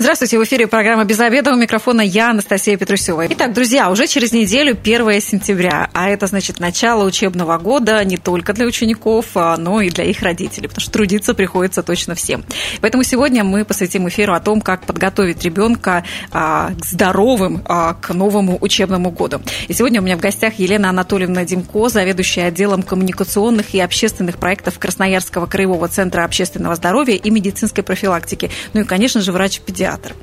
Здравствуйте, 0.00 0.38
в 0.38 0.44
эфире 0.44 0.68
программа 0.68 1.04
«Без 1.04 1.18
обеда». 1.18 1.52
У 1.52 1.56
микрофона 1.56 2.02
я, 2.02 2.30
Анастасия 2.30 2.76
Петрусева. 2.76 3.26
Итак, 3.30 3.52
друзья, 3.52 3.90
уже 3.90 4.06
через 4.06 4.30
неделю 4.30 4.78
1 4.80 5.20
сентября, 5.20 5.90
а 5.92 6.08
это 6.08 6.28
значит 6.28 6.60
начало 6.60 7.04
учебного 7.04 7.58
года 7.58 8.04
не 8.04 8.16
только 8.16 8.52
для 8.52 8.66
учеников, 8.66 9.26
а, 9.34 9.56
но 9.56 9.80
и 9.80 9.90
для 9.90 10.04
их 10.04 10.22
родителей, 10.22 10.68
потому 10.68 10.82
что 10.82 10.92
трудиться 10.92 11.34
приходится 11.34 11.82
точно 11.82 12.14
всем. 12.14 12.44
Поэтому 12.80 13.02
сегодня 13.02 13.42
мы 13.42 13.64
посвятим 13.64 14.08
эфиру 14.08 14.34
о 14.34 14.40
том, 14.40 14.60
как 14.60 14.86
подготовить 14.86 15.42
ребенка 15.42 16.04
а, 16.30 16.70
к 16.80 16.84
здоровым, 16.86 17.62
а, 17.64 17.94
к 17.94 18.14
новому 18.14 18.56
учебному 18.60 19.10
году. 19.10 19.42
И 19.66 19.72
сегодня 19.72 20.00
у 20.00 20.04
меня 20.04 20.16
в 20.16 20.20
гостях 20.20 20.60
Елена 20.60 20.90
Анатольевна 20.90 21.44
Димко, 21.44 21.88
заведующая 21.88 22.46
отделом 22.46 22.84
коммуникационных 22.84 23.74
и 23.74 23.80
общественных 23.80 24.38
проектов 24.38 24.78
Красноярского 24.78 25.46
краевого 25.46 25.88
центра 25.88 26.22
общественного 26.22 26.76
здоровья 26.76 27.16
и 27.16 27.30
медицинской 27.30 27.82
профилактики. 27.82 28.48
Ну 28.74 28.82
и, 28.82 28.84
конечно 28.84 29.20
же, 29.20 29.32
врач-педиатр 29.32 29.87
театр. 29.88 30.14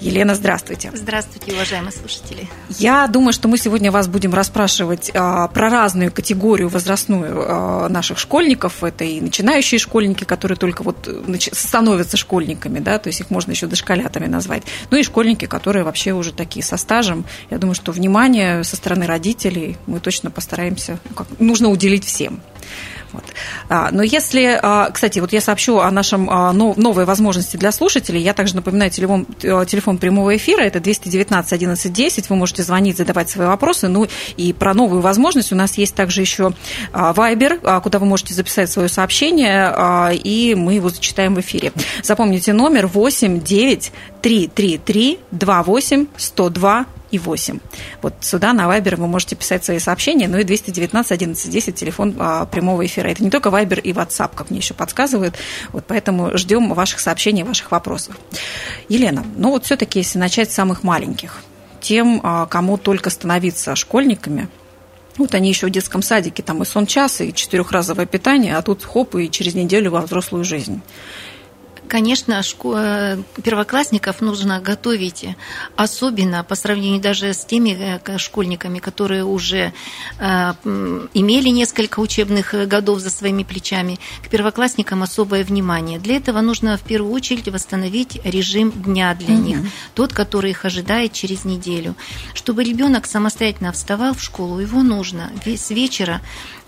Елена, 0.00 0.34
здравствуйте. 0.34 0.90
Здравствуйте, 0.94 1.52
уважаемые 1.52 1.92
слушатели. 1.92 2.48
Я 2.70 3.06
думаю, 3.06 3.32
что 3.32 3.46
мы 3.46 3.56
сегодня 3.56 3.92
вас 3.92 4.08
будем 4.08 4.34
расспрашивать 4.34 5.12
а, 5.14 5.46
про 5.46 5.70
разную 5.70 6.10
категорию 6.10 6.68
возрастную 6.68 7.24
а, 7.36 7.88
наших 7.88 8.18
школьников. 8.18 8.82
Это 8.82 9.04
и 9.04 9.20
начинающие 9.20 9.78
школьники, 9.78 10.24
которые 10.24 10.58
только 10.58 10.82
вот 10.82 11.08
становятся 11.52 12.16
школьниками, 12.16 12.80
да, 12.80 12.98
то 12.98 13.08
есть 13.08 13.20
их 13.20 13.30
можно 13.30 13.52
еще 13.52 13.68
дошколятами 13.68 14.26
назвать. 14.26 14.64
Ну 14.90 14.98
и 14.98 15.04
школьники, 15.04 15.46
которые 15.46 15.84
вообще 15.84 16.12
уже 16.12 16.32
такие 16.32 16.64
со 16.64 16.76
стажем. 16.76 17.24
Я 17.50 17.58
думаю, 17.58 17.76
что 17.76 17.92
внимание 17.92 18.64
со 18.64 18.74
стороны 18.74 19.06
родителей 19.06 19.76
мы 19.86 20.00
точно 20.00 20.32
постараемся, 20.32 20.98
ну, 21.08 21.14
как, 21.14 21.26
нужно 21.38 21.68
уделить 21.68 22.04
всем. 22.04 22.40
Вот. 23.12 23.24
А, 23.68 23.90
но 23.92 24.02
если, 24.02 24.58
а, 24.62 24.90
кстати, 24.90 25.18
вот 25.18 25.32
я 25.32 25.40
сообщу 25.40 25.78
о 25.78 25.90
нашем 25.90 26.28
а, 26.30 26.52
новой 26.52 27.04
возможности 27.04 27.56
для 27.56 27.72
слушателей. 27.72 28.20
Я 28.22 28.34
также 28.34 28.56
напоминаю 28.56 28.90
телефон, 28.90 29.26
э, 29.42 29.64
телефон 29.66 29.98
прямого 29.98 30.36
эфира. 30.36 30.62
Это 30.62 30.80
219 30.80 31.52
11 31.52 31.92
10. 31.92 32.30
Вы 32.30 32.36
можете 32.36 32.62
звонить, 32.62 32.96
задавать 32.96 33.30
свои 33.30 33.46
вопросы. 33.46 33.88
Ну 33.88 34.06
и 34.36 34.52
про 34.52 34.74
новую 34.74 35.00
возможность 35.00 35.52
у 35.52 35.56
нас 35.56 35.76
есть 35.78 35.94
также 35.94 36.20
еще 36.20 36.52
Viber, 36.92 37.80
куда 37.80 37.98
вы 37.98 38.06
можете 38.06 38.34
записать 38.34 38.70
свое 38.70 38.88
сообщение, 38.88 39.74
и 40.14 40.54
мы 40.56 40.74
его 40.74 40.88
зачитаем 40.88 41.34
в 41.34 41.40
эфире. 41.40 41.72
Запомните 42.02 42.52
номер 42.52 42.86
8 42.86 43.40
9 43.40 43.92
333 44.22 45.18
28 45.30 46.06
102 46.16 46.86
и 47.12 47.18
8. 47.18 47.60
Вот 48.00 48.14
сюда 48.20 48.52
на 48.52 48.62
Viber 48.62 48.96
вы 48.96 49.06
можете 49.06 49.36
писать 49.36 49.64
свои 49.64 49.78
сообщения, 49.78 50.26
ну 50.26 50.38
и 50.38 50.44
219 50.44 51.12
11 51.12 51.50
10 51.50 51.74
телефон 51.74 52.16
а, 52.18 52.46
прямого 52.46 52.84
эфира. 52.84 53.08
Это 53.08 53.22
не 53.22 53.30
только 53.30 53.50
Viber 53.50 53.80
и 53.80 53.92
WhatsApp, 53.92 54.30
как 54.34 54.50
мне 54.50 54.58
еще 54.58 54.74
подсказывают. 54.74 55.36
Вот 55.72 55.84
поэтому 55.86 56.36
ждем 56.36 56.72
ваших 56.72 56.98
сообщений, 56.98 57.44
ваших 57.44 57.70
вопросов. 57.70 58.16
Елена, 58.88 59.24
ну 59.36 59.50
вот 59.50 59.66
все-таки 59.66 60.00
если 60.00 60.18
начать 60.18 60.50
с 60.50 60.54
самых 60.54 60.82
маленьких, 60.82 61.42
тем, 61.80 62.20
а, 62.22 62.46
кому 62.46 62.78
только 62.78 63.10
становиться 63.10 63.76
школьниками, 63.76 64.48
вот 65.18 65.34
они 65.34 65.50
еще 65.50 65.66
в 65.66 65.70
детском 65.70 66.00
садике, 66.00 66.42
там 66.42 66.62
и 66.62 66.64
сон 66.64 66.86
час, 66.86 67.20
и 67.20 67.34
четырехразовое 67.34 68.06
питание, 68.06 68.56
а 68.56 68.62
тут 68.62 68.82
хоп, 68.82 69.14
и 69.16 69.30
через 69.30 69.54
неделю 69.54 69.90
во 69.90 70.00
взрослую 70.00 70.44
жизнь. 70.44 70.80
Конечно, 71.92 72.40
э, 72.40 73.18
первоклассников 73.44 74.22
нужно 74.22 74.60
готовить, 74.60 75.26
особенно 75.76 76.42
по 76.42 76.54
сравнению 76.54 77.02
даже 77.02 77.34
с 77.34 77.44
теми 77.44 77.76
э, 77.78 78.16
школьниками, 78.16 78.78
которые 78.78 79.24
уже 79.24 79.74
э, 80.18 80.54
имели 81.12 81.50
несколько 81.50 82.00
учебных 82.00 82.54
годов 82.66 83.00
за 83.00 83.10
своими 83.10 83.42
плечами. 83.42 83.98
К 84.24 84.30
первоклассникам 84.30 85.02
особое 85.02 85.44
внимание. 85.44 85.98
Для 85.98 86.16
этого 86.16 86.40
нужно 86.40 86.78
в 86.78 86.80
первую 86.80 87.12
очередь 87.12 87.48
восстановить 87.48 88.18
режим 88.24 88.70
дня 88.70 89.14
для 89.14 89.34
угу. 89.34 89.42
них, 89.42 89.58
тот, 89.92 90.14
который 90.14 90.52
их 90.52 90.64
ожидает 90.64 91.12
через 91.12 91.44
неделю. 91.44 91.94
Чтобы 92.32 92.64
ребенок 92.64 93.04
самостоятельно 93.04 93.70
вставал 93.70 94.14
в 94.14 94.22
школу, 94.22 94.60
его 94.60 94.82
нужно 94.82 95.30
с 95.44 95.68
вечера 95.68 96.22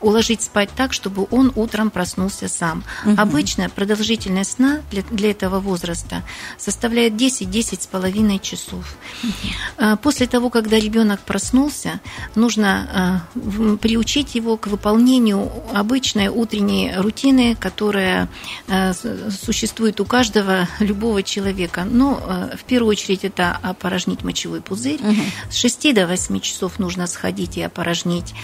уложить 0.04 0.42
спать 0.42 0.68
так, 0.76 0.92
чтобы 0.92 1.26
он 1.30 1.50
утром 1.56 1.90
проснулся 1.90 2.46
сам. 2.46 2.84
Угу. 3.06 3.14
Обычно 3.16 3.70
продолжительность 3.70 4.52
сна 4.52 4.82
для, 4.90 5.02
для 5.14 5.30
этого 5.30 5.60
возраста 5.60 6.22
составляет 6.58 7.14
10-10 7.14 7.82
с 7.82 7.86
половиной 7.86 8.38
часов. 8.38 8.96
Угу. 9.22 9.98
После 10.02 10.26
того, 10.26 10.50
когда 10.50 10.78
ребенок 10.78 11.20
проснулся, 11.20 12.00
нужно 12.34 13.24
а, 13.34 13.76
приучить 13.78 14.34
его 14.34 14.56
к 14.56 14.66
выполнению 14.66 15.50
обычной 15.72 16.28
утренней 16.28 16.92
рутины, 16.96 17.56
которая 17.58 18.28
а, 18.68 18.92
существует 19.30 20.00
у 20.00 20.04
каждого 20.04 20.68
любого 20.80 21.22
человека. 21.22 21.84
Но 21.84 22.50
в 22.56 22.64
первую 22.64 22.90
очередь 22.90 23.24
это 23.24 23.58
опорожнить 23.62 24.22
мочевой 24.22 24.60
пузырь. 24.60 25.00
Угу. 25.00 25.22
С 25.50 25.56
6 25.56 25.94
до 25.94 26.06
8 26.06 26.40
часов 26.40 26.78
нужно 26.78 27.06
сходить 27.06 27.56
и 27.56 27.62
опорожнить 27.62 28.34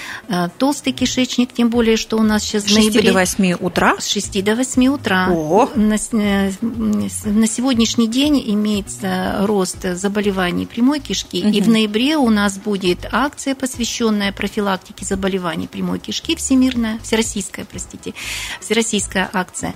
толстый 0.59 0.93
кишечник, 0.93 1.53
тем 1.53 1.71
более, 1.71 1.97
что 1.97 2.17
у 2.19 2.23
нас 2.23 2.43
сейчас 2.43 2.65
6 2.67 2.77
ноябре... 2.77 3.11
до 3.11 3.19
8 3.19 3.53
утра? 3.61 3.97
С 3.99 4.09
6 4.09 4.45
до 4.45 4.55
8 4.57 4.87
утра. 4.89 5.29
О. 5.31 5.69
На, 5.75 5.97
э, 6.13 6.53
на 6.63 7.47
сегодняшний 7.47 8.09
день 8.09 8.43
имеется 8.47 9.39
рост 9.47 9.83
заболеваний 9.95 10.67
прямой 10.67 11.01
кишки, 11.01 11.43
угу. 11.43 11.49
и 11.49 11.61
в 11.61 11.69
ноябре 11.69 12.17
у 12.17 12.31
нас 12.31 12.59
будет 12.59 13.07
акция, 13.13 13.55
посвященная 13.55 14.33
профилактике 14.33 15.05
заболеваний 15.05 15.67
прямой 15.67 15.99
кишки, 15.99 16.37
всемирная, 16.37 16.99
всероссийская, 17.03 17.65
простите, 17.65 18.15
всероссийская 18.61 19.29
акция, 19.33 19.75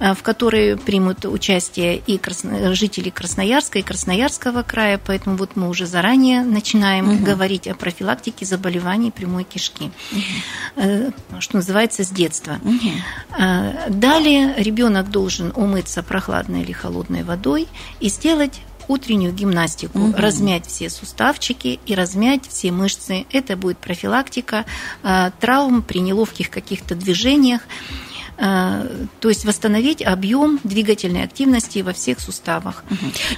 э, 0.00 0.14
в 0.14 0.22
которой 0.22 0.76
примут 0.76 1.24
участие 1.24 1.98
и 2.06 2.18
красно... 2.18 2.74
жители 2.74 3.10
Красноярска 3.10 3.78
и 3.78 3.82
Красноярского 3.82 4.62
края, 4.62 5.00
поэтому 5.04 5.36
вот 5.36 5.56
мы 5.56 5.68
уже 5.68 5.86
заранее 5.86 6.42
начинаем 6.42 7.10
угу. 7.10 7.24
говорить 7.24 7.66
о 7.68 7.74
профилактике 7.74 8.44
заболеваний 8.44 9.10
прямой 9.10 9.44
кишки. 9.44 9.90
Угу 10.12 11.12
что 11.40 11.56
называется, 11.56 12.04
с 12.04 12.10
детства. 12.10 12.58
Угу. 12.62 12.90
Далее 13.88 14.54
ребенок 14.58 15.10
должен 15.10 15.52
умыться 15.54 16.02
прохладной 16.06 16.62
или 16.62 16.72
холодной 16.72 17.22
водой 17.22 17.68
и 18.00 18.08
сделать 18.08 18.60
утреннюю 18.88 19.32
гимнастику, 19.32 19.98
угу. 19.98 20.14
размять 20.16 20.66
все 20.66 20.88
суставчики 20.88 21.80
и 21.86 21.94
размять 21.94 22.48
все 22.48 22.70
мышцы. 22.72 23.26
Это 23.32 23.56
будет 23.56 23.78
профилактика 23.78 24.64
а, 25.02 25.32
травм 25.40 25.82
при 25.82 25.98
неловких 25.98 26.50
каких-то 26.50 26.94
движениях. 26.94 27.62
Э, 28.38 28.86
то 29.20 29.28
есть 29.28 29.44
восстановить 29.44 30.02
объем 30.02 30.60
двигательной 30.62 31.24
активности 31.24 31.78
во 31.80 31.92
всех 31.92 32.20
суставах. 32.20 32.84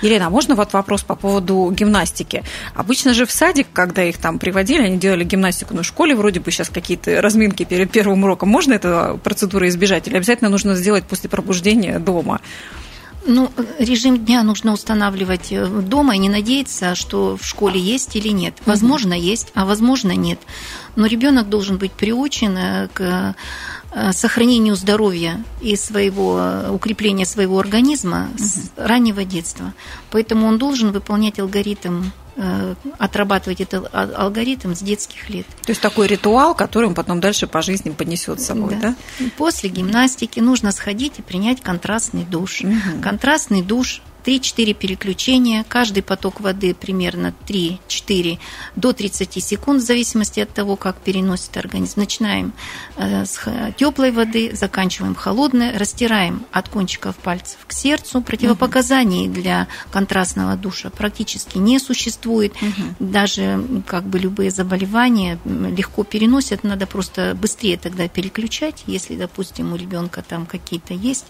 Елена, 0.02 0.26
а 0.26 0.30
можно 0.30 0.54
вот 0.54 0.72
вопрос 0.72 1.02
по 1.02 1.14
поводу 1.14 1.70
гимнастики? 1.72 2.42
Обычно 2.74 3.14
же 3.14 3.24
в 3.26 3.30
садик, 3.30 3.68
когда 3.72 4.02
их 4.04 4.18
там 4.18 4.38
приводили, 4.38 4.82
они 4.82 4.98
делали 4.98 5.24
гимнастику, 5.24 5.74
но 5.74 5.82
в 5.82 5.86
школе 5.86 6.14
вроде 6.14 6.40
бы 6.40 6.50
сейчас 6.50 6.68
какие-то 6.68 7.22
разминки 7.22 7.64
перед 7.64 7.90
первым 7.90 8.24
уроком. 8.24 8.48
Можно 8.48 8.74
эту 8.74 9.20
процедуру 9.22 9.68
избежать 9.68 10.08
или 10.08 10.16
обязательно 10.16 10.50
нужно 10.50 10.74
сделать 10.74 11.04
после 11.04 11.30
пробуждения 11.30 11.98
дома? 11.98 12.40
Ну, 13.28 13.52
режим 13.78 14.24
дня 14.24 14.42
нужно 14.42 14.72
устанавливать 14.72 15.52
э, 15.52 15.66
дома 15.66 16.14
и 16.16 16.18
не 16.18 16.30
надеяться, 16.30 16.94
что 16.94 17.36
в 17.36 17.44
школе 17.44 17.78
есть 17.78 18.16
или 18.16 18.28
нет. 18.28 18.54
Возможно, 18.64 19.16
угу. 19.16 19.22
есть, 19.22 19.48
а 19.54 19.66
возможно, 19.66 20.12
нет. 20.12 20.40
Но 20.96 21.06
ребенок 21.06 21.50
должен 21.50 21.76
быть 21.76 21.92
приучен 21.92 22.56
э, 22.56 22.88
к 22.92 23.36
Э, 23.90 24.12
сохранению 24.12 24.76
здоровья 24.76 25.42
и 25.62 25.74
своего 25.74 26.66
укрепления 26.70 27.24
своего 27.24 27.58
организма 27.58 28.28
угу. 28.34 28.44
с 28.44 28.70
раннего 28.76 29.24
детства. 29.24 29.72
Поэтому 30.10 30.46
он 30.46 30.58
должен 30.58 30.92
выполнять 30.92 31.38
алгоритм 31.38 32.04
отрабатывать 32.98 33.60
этот 33.60 33.88
алгоритм 33.92 34.74
с 34.74 34.80
детских 34.80 35.28
лет. 35.28 35.46
То 35.62 35.70
есть 35.70 35.80
такой 35.80 36.06
ритуал, 36.06 36.54
который 36.54 36.86
он 36.86 36.94
потом 36.94 37.20
дальше 37.20 37.46
по 37.46 37.62
жизни 37.62 37.90
понесет 37.90 38.40
с 38.40 38.46
собой, 38.46 38.76
да? 38.80 38.94
да? 39.18 39.26
После 39.36 39.68
гимнастики 39.70 40.40
нужно 40.40 40.72
сходить 40.72 41.18
и 41.18 41.22
принять 41.22 41.60
контрастный 41.60 42.24
душ. 42.24 42.60
Угу. 42.60 43.02
Контрастный 43.02 43.62
душ 43.62 44.02
3-4 44.24 44.74
переключения, 44.74 45.64
каждый 45.68 46.02
поток 46.02 46.40
воды 46.40 46.74
примерно 46.74 47.32
3-4 47.46 48.38
до 48.76 48.92
30 48.92 49.42
секунд, 49.42 49.82
в 49.82 49.86
зависимости 49.86 50.40
от 50.40 50.52
того, 50.52 50.76
как 50.76 50.98
переносит 50.98 51.56
организм. 51.56 52.00
Начинаем 52.00 52.52
э, 52.96 53.24
с 53.24 53.40
теплой 53.76 54.10
воды, 54.10 54.54
заканчиваем 54.54 55.14
холодной, 55.14 55.76
растираем 55.76 56.44
от 56.52 56.68
кончиков 56.68 57.16
пальцев 57.16 57.58
к 57.66 57.72
сердцу. 57.72 58.20
Противопоказаний 58.20 59.28
для 59.28 59.68
контрастного 59.90 60.56
душа 60.56 60.90
практически 60.90 61.58
не 61.58 61.78
существует. 61.78 62.52
Угу. 62.60 63.06
Даже 63.10 63.64
как 63.86 64.04
бы 64.04 64.18
любые 64.18 64.50
заболевания 64.50 65.38
легко 65.44 66.04
переносят, 66.04 66.64
надо 66.64 66.86
просто 66.86 67.36
быстрее 67.40 67.76
тогда 67.76 68.08
переключать, 68.08 68.84
если, 68.86 69.16
допустим, 69.16 69.72
у 69.72 69.76
ребенка 69.76 70.22
там 70.26 70.46
какие-то 70.46 70.94
есть 70.94 71.26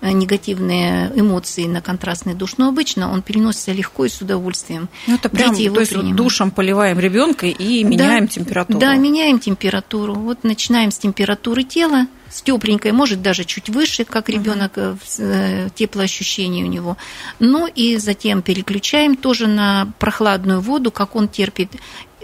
э, 0.00 0.10
негативные 0.10 1.12
эмоции 1.14 1.66
на 1.66 1.80
контрастном 1.80 2.23
телесный 2.24 2.34
душ. 2.34 2.56
Но 2.56 2.68
обычно 2.68 3.12
он 3.12 3.22
переносится 3.22 3.72
легко 3.72 4.04
и 4.04 4.08
с 4.08 4.20
удовольствием. 4.20 4.88
Ну, 5.06 5.14
это 5.16 5.28
прям, 5.28 5.54
Дети 5.54 5.70
то 5.70 5.80
есть 5.80 6.14
душем 6.14 6.50
поливаем 6.50 6.98
ребенка 6.98 7.46
и 7.46 7.84
меняем 7.84 8.26
да, 8.26 8.32
температуру. 8.32 8.78
Да, 8.78 8.96
меняем 8.96 9.38
температуру. 9.38 10.14
Вот 10.14 10.44
начинаем 10.44 10.90
с 10.90 10.98
температуры 10.98 11.62
тела, 11.62 12.06
с 12.30 12.42
тепленькой, 12.42 12.92
может 12.92 13.22
даже 13.22 13.44
чуть 13.44 13.68
выше, 13.68 14.04
как 14.04 14.28
ребенок, 14.28 14.76
угу. 14.76 14.98
теплоощущение 15.74 16.64
у 16.64 16.68
него. 16.68 16.96
Ну 17.38 17.66
и 17.66 17.96
затем 17.98 18.42
переключаем 18.42 19.16
тоже 19.16 19.46
на 19.46 19.92
прохладную 19.98 20.60
воду, 20.60 20.90
как 20.90 21.16
он 21.16 21.28
терпит 21.28 21.70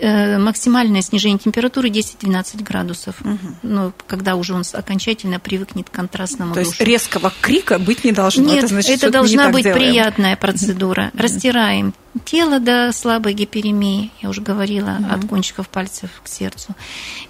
максимальное 0.01 1.03
снижение 1.03 1.39
температуры 1.39 1.89
10-12 1.89 2.63
градусов. 2.63 3.17
Угу. 3.21 3.39
Ну, 3.63 3.93
когда 4.07 4.37
уже 4.37 4.55
он 4.55 4.63
окончательно 4.73 5.39
привыкнет 5.39 5.91
к 5.91 5.93
контрастному 5.93 6.55
То 6.55 6.61
душу. 6.61 6.71
есть 6.71 6.81
резкого 6.81 7.33
крика 7.41 7.79
быть 7.79 8.05
не 8.05 8.13
должно. 8.13 8.45
Нет, 8.45 8.65
это, 8.65 8.69
значит, 8.69 9.03
это 9.03 9.11
должна 9.11 9.51
быть 9.51 9.65
делаем. 9.65 9.81
приятная 9.81 10.37
процедура. 10.37 11.11
Растираем 11.15 11.95
тело 12.25 12.61
до 12.61 12.93
слабой 12.93 13.35
гиперемии, 13.35 14.11
я 14.21 14.29
уже 14.29 14.41
говорила, 14.41 14.99
угу. 14.99 15.15
от 15.15 15.25
кончиков 15.27 15.69
пальцев 15.69 16.11
к 16.23 16.29
сердцу. 16.29 16.75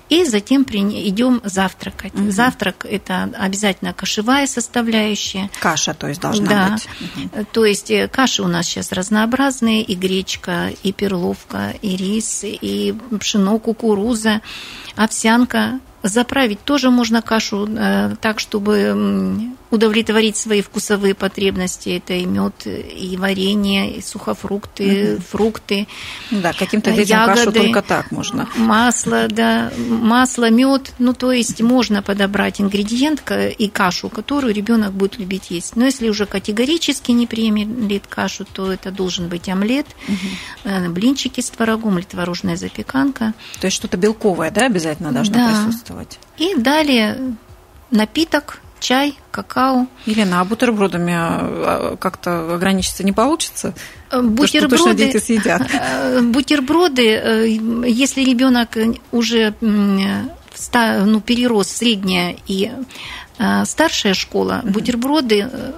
И 0.09 0.25
затем 0.25 0.63
идем 0.63 1.41
завтракать. 1.45 2.15
Угу. 2.15 2.31
Завтрак– 2.31 2.87
это 2.91 3.31
обязательно 3.39 3.93
кашевая 3.93 4.47
составляющая. 4.47 5.51
Каша, 5.61 5.95
то 5.95 6.09
есть, 6.09 6.21
должна 6.21 6.49
да. 6.49 6.71
быть. 6.73 6.89
Угу. 7.35 7.47
То 7.53 7.65
есть 7.65 7.91
э, 7.91 8.09
каши 8.09 8.43
у 8.43 8.49
нас 8.49 8.67
сейчас 8.67 8.93
разнообразные, 8.93 9.83
и 9.83 9.95
гречка, 9.95 10.71
и 10.83 10.93
перловка, 10.93 11.75
и 11.83 11.97
рис, 11.97 12.41
и 12.43 12.95
пшено, 13.19 13.59
кукуруза, 13.59 14.41
овсянка. 14.97 15.81
Заправить 16.03 16.63
тоже 16.65 16.91
можно 16.91 17.23
кашу 17.23 17.69
э, 17.69 18.17
так, 18.21 18.41
чтобы 18.41 19.55
удовлетворить 19.71 20.37
свои 20.37 20.63
вкусовые 20.63 21.15
потребности. 21.15 21.91
Это 21.91 22.15
и 22.15 22.25
мед, 22.25 22.67
и 22.67 23.17
варенье, 23.17 23.99
и 23.99 24.03
сухофрукты, 24.03 25.15
угу. 25.15 25.23
фрукты. 25.31 25.87
Да, 26.31 26.53
каким-то 26.53 26.93
детям 26.93 27.21
ягоды, 27.21 27.45
кашу 27.45 27.53
только 27.53 27.83
так 27.83 28.11
можно. 28.11 28.49
Масло, 28.57 29.29
да, 29.29 29.71
масло, 29.79 30.51
мед. 30.51 30.93
Ну, 30.99 31.13
то 31.13 31.33
есть 31.33 31.61
можно 31.61 32.03
подобрать 32.03 32.61
ингредиент 32.61 33.23
и 33.31 33.69
кашу, 33.69 34.09
которую 34.09 34.55
ребенок 34.55 34.93
будет 34.93 35.19
любить 35.19 35.51
есть. 35.51 35.77
Но 35.77 35.85
если 35.85 36.09
уже 36.09 36.27
категорически 36.27 37.13
не 37.13 37.27
приемлет 37.27 38.07
кашу, 38.09 38.45
то 38.45 38.73
это 38.73 38.91
должен 38.91 39.29
быть 39.29 39.49
омлет, 39.49 39.87
угу. 40.09 40.91
блинчики 40.91 41.41
с 41.41 41.51
творогом 41.51 41.99
или 41.99 42.07
творожная 42.07 42.57
запеканка. 42.57 43.35
То 43.61 43.67
есть 43.67 43.77
что-то 43.77 43.97
белковое, 43.97 44.51
да, 44.51 44.67
обязательно 44.67 45.13
должно 45.13 45.35
да. 45.35 45.49
присутствовать. 45.49 45.90
И 46.39 46.55
далее 46.55 47.37
напиток 47.91 48.61
чай, 48.81 49.15
какао. 49.31 49.87
Елена, 50.07 50.41
а 50.41 50.45
бутербродами 50.45 51.97
как-то 51.97 52.55
ограничиться 52.55 53.05
не 53.05 53.13
получится? 53.13 53.75
Бутерброды, 54.11 54.77
То, 54.77 54.83
что 54.83 54.95
дети 54.95 55.19
съедят. 55.19 55.63
Бутерброды, 56.23 57.09
э, 57.09 57.49
если 57.87 58.25
ребенок 58.25 58.77
уже 59.13 59.55
ну, 59.61 61.21
перерос 61.21 61.69
средняя 61.69 62.37
и 62.47 62.73
э, 63.39 63.65
старшая 63.67 64.15
школа, 64.15 64.63
бутерброды 64.65 65.49
э, 65.53 65.73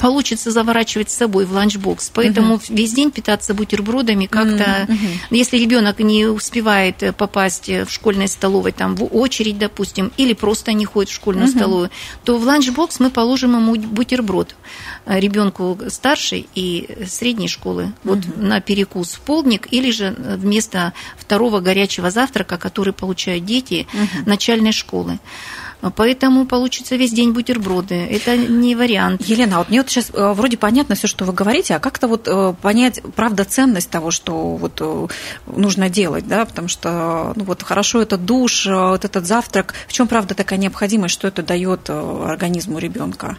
получится 0.00 0.50
заворачивать 0.50 1.10
с 1.10 1.14
собой 1.14 1.44
в 1.44 1.52
ланчбокс. 1.52 2.10
Поэтому 2.14 2.54
угу. 2.54 2.62
весь 2.70 2.94
день 2.94 3.10
питаться 3.10 3.52
бутербродами 3.52 4.24
как-то, 4.24 4.86
угу. 4.88 4.96
если 5.30 5.58
ребенок 5.58 5.98
не 5.98 6.24
успевает 6.24 7.02
э, 7.02 7.12
попасть 7.12 7.68
в 7.68 7.90
школьной 7.90 8.26
столовой, 8.26 8.72
там 8.72 8.96
в 8.96 9.04
очередь, 9.14 9.58
допустим, 9.58 10.10
или 10.16 10.32
просто 10.32 10.72
не 10.72 10.86
ходит 10.86 11.10
в 11.10 11.14
школьную 11.14 11.48
угу. 11.48 11.56
столовую, 11.56 11.90
то 12.24 12.38
в 12.38 12.44
ланчбокс 12.44 12.98
мы 12.98 13.10
положим 13.10 13.56
ему 13.56 13.74
бутерброд 13.74 14.56
э, 15.04 15.20
ребенку 15.20 15.78
старшей 15.88 16.48
и 16.54 17.04
средней 17.06 17.48
школы, 17.48 17.92
вот 18.02 18.20
угу. 18.20 18.40
на 18.40 18.62
перекус 18.62 19.12
в 19.12 19.20
полдник, 19.20 19.68
или 19.70 19.90
же 19.90 20.16
вместо 20.16 20.94
второго 21.18 21.60
горячего 21.60 22.10
завтрака, 22.10 22.56
который 22.56 22.94
получают 22.94 23.44
дети 23.44 23.86
угу. 23.92 24.30
начальной 24.30 24.72
школы. 24.72 25.18
Поэтому 25.96 26.46
получится 26.46 26.96
весь 26.96 27.12
день 27.12 27.32
бутерброды. 27.32 27.94
Это 27.94 28.36
не 28.36 28.74
вариант. 28.74 29.22
Елена, 29.22 29.58
вот 29.58 29.70
мне 29.70 29.80
вот 29.80 29.90
сейчас 29.90 30.10
э, 30.12 30.32
вроде 30.32 30.56
понятно 30.56 30.94
все, 30.94 31.06
что 31.06 31.24
вы 31.24 31.32
говорите, 31.32 31.74
а 31.74 31.78
как-то 31.78 32.08
вот 32.08 32.28
э, 32.28 32.54
понять, 32.60 33.00
правда, 33.16 33.44
ценность 33.44 33.90
того, 33.90 34.10
что 34.10 34.56
вот 34.56 34.80
э, 34.80 35.06
нужно 35.46 35.88
делать, 35.88 36.26
да, 36.26 36.44
потому 36.44 36.68
что, 36.68 37.32
ну 37.36 37.44
вот 37.44 37.62
хорошо 37.62 38.02
этот 38.02 38.24
душ, 38.24 38.66
вот 38.66 39.04
этот 39.04 39.26
завтрак, 39.26 39.74
в 39.88 39.92
чем 39.92 40.06
правда 40.06 40.34
такая 40.34 40.58
необходимость, 40.58 41.14
что 41.14 41.28
это 41.28 41.42
дает 41.42 41.88
организму 41.88 42.78
ребенка? 42.78 43.38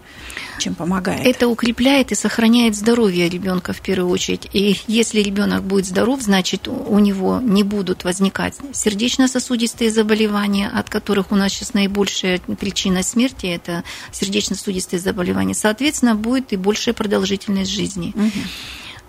Чем 0.62 0.76
помогает? 0.76 1.26
Это 1.26 1.48
укрепляет 1.48 2.12
и 2.12 2.16
сохраняет 2.16 2.76
здоровье 2.76 3.28
ребенка 3.28 3.74
в 3.74 3.82
первую 3.82 4.10
очередь. 4.10 4.48
И 4.54 4.78
если 4.88 5.20
ребенок 5.22 5.64
будет 5.64 5.86
здоров, 5.86 6.22
значит 6.22 6.68
у 6.68 7.00
него 7.00 7.40
не 7.42 7.64
будут 7.64 8.04
возникать 8.04 8.56
сердечно-сосудистые 8.74 9.92
заболевания, 9.92 10.70
от 10.70 10.90
которых 10.90 11.32
у 11.32 11.36
нас 11.36 11.52
сейчас 11.52 11.74
наибольшая 11.74 12.40
причина 12.60 13.04
смерти 13.04 13.48
это 13.48 13.84
сердечно-сосудистые 14.12 15.00
заболевания. 15.00 15.54
Соответственно, 15.54 16.16
будет 16.16 16.54
и 16.54 16.58
большая 16.58 16.94
продолжительность 16.94 17.72
жизни. 17.72 18.14
Угу. 18.16 18.32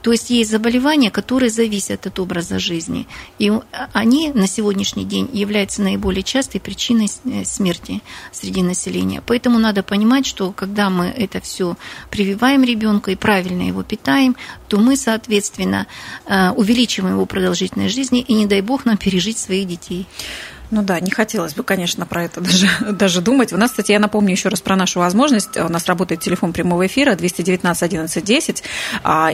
То 0.02 0.12
есть 0.12 0.30
есть 0.30 0.50
заболевания, 0.50 1.10
которые 1.10 1.50
зависят 1.50 2.06
от 2.06 2.18
образа 2.18 2.58
жизни. 2.58 3.06
И 3.38 3.52
они 3.92 4.32
на 4.32 4.46
сегодняшний 4.46 5.04
день 5.04 5.30
являются 5.32 5.80
наиболее 5.80 6.22
частой 6.24 6.60
причиной 6.60 7.08
э, 7.24 7.44
смерти 7.44 8.02
среди 8.32 8.62
населения. 8.62 9.22
Поэтому 9.24 9.58
надо 9.58 9.82
понимать, 9.82 10.26
что 10.26 10.52
когда 10.52 10.90
мы 10.90 11.06
это 11.06 11.40
все 11.40 11.76
прививаем 12.10 12.64
ребенка 12.64 13.12
и 13.12 13.16
правильно 13.16 13.62
его 13.62 13.82
питаем, 13.84 14.36
то 14.68 14.78
мы, 14.78 14.96
соответственно, 14.96 15.86
э, 16.26 16.50
увеличиваем 16.50 17.14
его 17.14 17.26
продолжительность 17.26 17.94
жизни 17.94 18.20
и, 18.20 18.34
не 18.34 18.46
дай 18.46 18.60
бог, 18.60 18.84
нам 18.84 18.96
пережить 18.96 19.38
своих 19.38 19.68
детей. 19.68 20.06
Ну 20.72 20.82
да, 20.82 20.98
не 21.00 21.10
хотелось 21.10 21.52
бы, 21.52 21.64
конечно, 21.64 22.06
про 22.06 22.24
это 22.24 22.40
даже, 22.40 22.66
даже 22.92 23.20
думать. 23.20 23.52
У 23.52 23.58
нас, 23.58 23.70
кстати, 23.70 23.92
я 23.92 23.98
напомню 23.98 24.32
еще 24.32 24.48
раз 24.48 24.62
про 24.62 24.74
нашу 24.74 25.00
возможность. 25.00 25.56
У 25.58 25.68
нас 25.68 25.86
работает 25.86 26.22
телефон 26.22 26.54
прямого 26.54 26.86
эфира 26.86 27.14
219 27.14 27.82
11 27.82 28.24
10. 28.24 28.64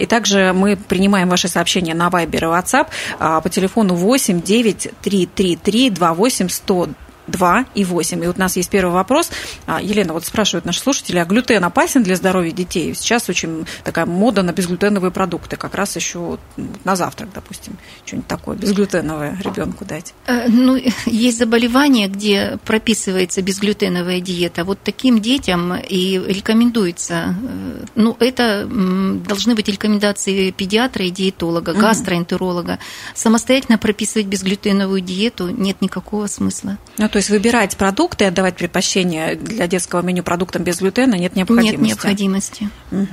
И 0.00 0.06
также 0.06 0.52
мы 0.52 0.76
принимаем 0.76 1.29
ваши 1.29 1.46
сообщения 1.46 1.94
на 1.94 2.08
Viber 2.08 2.37
и 2.37 2.40
WhatsApp 2.40 2.88
а, 3.20 3.40
по 3.40 3.49
телефону 3.49 3.94
8 3.94 4.43
9 4.43 4.88
3 5.00 5.26
3 5.26 5.56
3 5.56 5.90
28 5.90 6.49
100 6.49 6.88
2 7.28 7.66
и 7.75 7.84
8. 7.84 8.25
И 8.25 8.26
вот 8.26 8.36
у 8.36 8.40
нас 8.40 8.56
есть 8.56 8.70
первый 8.70 8.92
вопрос. 8.92 9.30
А, 9.66 9.80
Елена, 9.80 10.12
вот 10.12 10.25
спрашивают 10.25 10.64
наши 10.64 10.80
слушатели, 10.80 11.19
а 11.19 11.25
глютен 11.25 11.64
опасен 11.64 12.02
для 12.02 12.16
здоровья 12.16 12.52
детей? 12.52 12.94
Сейчас 12.94 13.28
очень 13.28 13.66
такая 13.84 14.06
мода 14.06 14.42
на 14.42 14.52
безглютеновые 14.52 15.10
продукты, 15.10 15.56
как 15.56 15.75
раз 15.75 15.96
еще 15.96 16.38
на 16.84 16.96
завтрак, 16.96 17.30
допустим, 17.34 17.78
что-нибудь 18.04 18.28
такое 18.28 18.56
безглютеновое 18.56 19.38
ребенку 19.42 19.84
дать. 19.84 20.14
Э, 20.26 20.48
ну, 20.48 20.76
есть 21.06 21.38
заболевания, 21.38 22.08
где 22.08 22.58
прописывается 22.64 23.42
безглютеновая 23.42 24.20
диета. 24.20 24.64
Вот 24.64 24.78
таким 24.82 25.20
детям 25.20 25.75
и 25.76 26.18
рекомендуется. 26.26 27.37
Э, 27.42 27.85
ну, 27.94 28.16
это 28.20 28.66
должны 28.68 29.54
быть 29.54 29.68
рекомендации 29.68 30.50
педиатра 30.50 31.04
и 31.04 31.11
диетолога, 31.11 31.75
гастроэнтеролога. 31.75 32.78
Самостоятельно 33.14 33.78
прописывать 33.78 34.26
безглютеновую 34.26 35.00
диету 35.00 35.49
нет 35.50 35.80
никакого 35.80 36.26
смысла. 36.26 36.78
Ну, 36.97 37.08
то 37.08 37.17
то 37.18 37.20
есть 37.20 37.30
выбирать 37.30 37.76
продукты, 37.76 38.26
отдавать 38.26 38.54
предпочтение 38.54 39.34
для 39.34 39.66
детского 39.66 40.02
меню 40.02 40.22
продуктам 40.22 40.62
без 40.62 40.78
глютена 40.78 41.16
нет 41.16 41.34
необходимости. 41.34 41.76
Нет 41.76 41.80
необходимости. 41.80 42.70
Угу. 42.92 43.06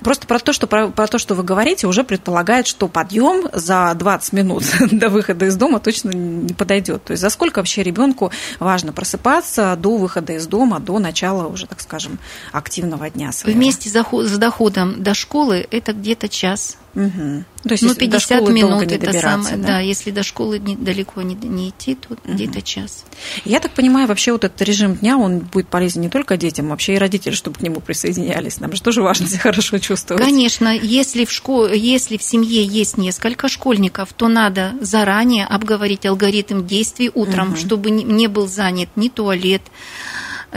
Просто 0.00 0.26
про 0.26 0.38
то, 0.38 0.54
что 0.54 0.66
про, 0.66 0.88
про 0.88 1.06
то, 1.06 1.18
что 1.18 1.34
вы 1.34 1.42
говорите, 1.42 1.86
уже 1.86 2.02
предполагает, 2.02 2.66
что 2.66 2.88
подъем 2.88 3.46
за 3.52 3.92
20 3.94 4.32
минут 4.32 4.64
до 4.90 5.10
выхода 5.10 5.44
из 5.44 5.56
дома 5.56 5.80
точно 5.80 6.12
не 6.12 6.54
подойдет. 6.54 7.04
То 7.04 7.10
есть 7.10 7.20
за 7.20 7.28
сколько 7.28 7.58
вообще 7.58 7.82
ребенку 7.82 8.32
важно 8.58 8.94
просыпаться 8.94 9.76
до 9.76 9.98
выхода 9.98 10.32
из 10.32 10.46
дома, 10.46 10.80
до 10.80 10.98
начала 10.98 11.46
уже, 11.46 11.66
так 11.66 11.82
скажем, 11.82 12.18
активного 12.52 13.10
дня 13.10 13.32
своего? 13.32 13.58
Вместе 13.58 13.90
с 13.90 14.38
доходом 14.38 15.02
до 15.02 15.12
школы 15.12 15.68
это 15.70 15.92
где-то 15.92 16.30
час 16.30 16.78
Угу. 16.96 17.44
То 17.64 17.72
есть, 17.72 17.82
ну, 17.82 17.94
50 17.94 18.48
минут 18.48 18.90
это 18.90 19.12
самое, 19.12 19.56
да? 19.56 19.66
да, 19.66 19.80
если 19.80 20.10
до 20.10 20.22
школы 20.22 20.58
не, 20.58 20.76
далеко 20.76 21.20
не, 21.20 21.34
не 21.34 21.68
идти, 21.68 21.94
то 21.94 22.14
угу. 22.14 22.20
где-то 22.32 22.62
час. 22.62 23.04
Я 23.44 23.60
так 23.60 23.72
понимаю, 23.72 24.08
вообще 24.08 24.32
вот 24.32 24.44
этот 24.44 24.60
режим 24.62 24.94
дня, 24.94 25.18
он 25.18 25.40
будет 25.40 25.68
полезен 25.68 26.00
не 26.00 26.08
только 26.08 26.38
детям, 26.38 26.70
вообще 26.70 26.94
и 26.94 26.98
родителям, 26.98 27.36
чтобы 27.36 27.58
к 27.58 27.62
нему 27.62 27.80
присоединялись. 27.80 28.60
Нам 28.60 28.72
же 28.72 28.80
тоже 28.80 29.02
важно 29.02 29.26
себя 29.28 29.40
хорошо 29.40 29.78
чувствовать. 29.78 30.24
Конечно, 30.24 30.74
если 30.74 31.26
в, 31.26 31.30
школе, 31.30 31.78
если 31.78 32.16
в 32.16 32.22
семье 32.22 32.64
есть 32.64 32.96
несколько 32.96 33.48
школьников, 33.48 34.14
то 34.14 34.28
надо 34.28 34.72
заранее 34.80 35.44
обговорить 35.44 36.06
алгоритм 36.06 36.66
действий 36.66 37.10
утром, 37.12 37.50
угу. 37.50 37.56
чтобы 37.56 37.90
не 37.90 38.26
был 38.26 38.48
занят 38.48 38.88
ни 38.96 39.10
туалет, 39.10 39.62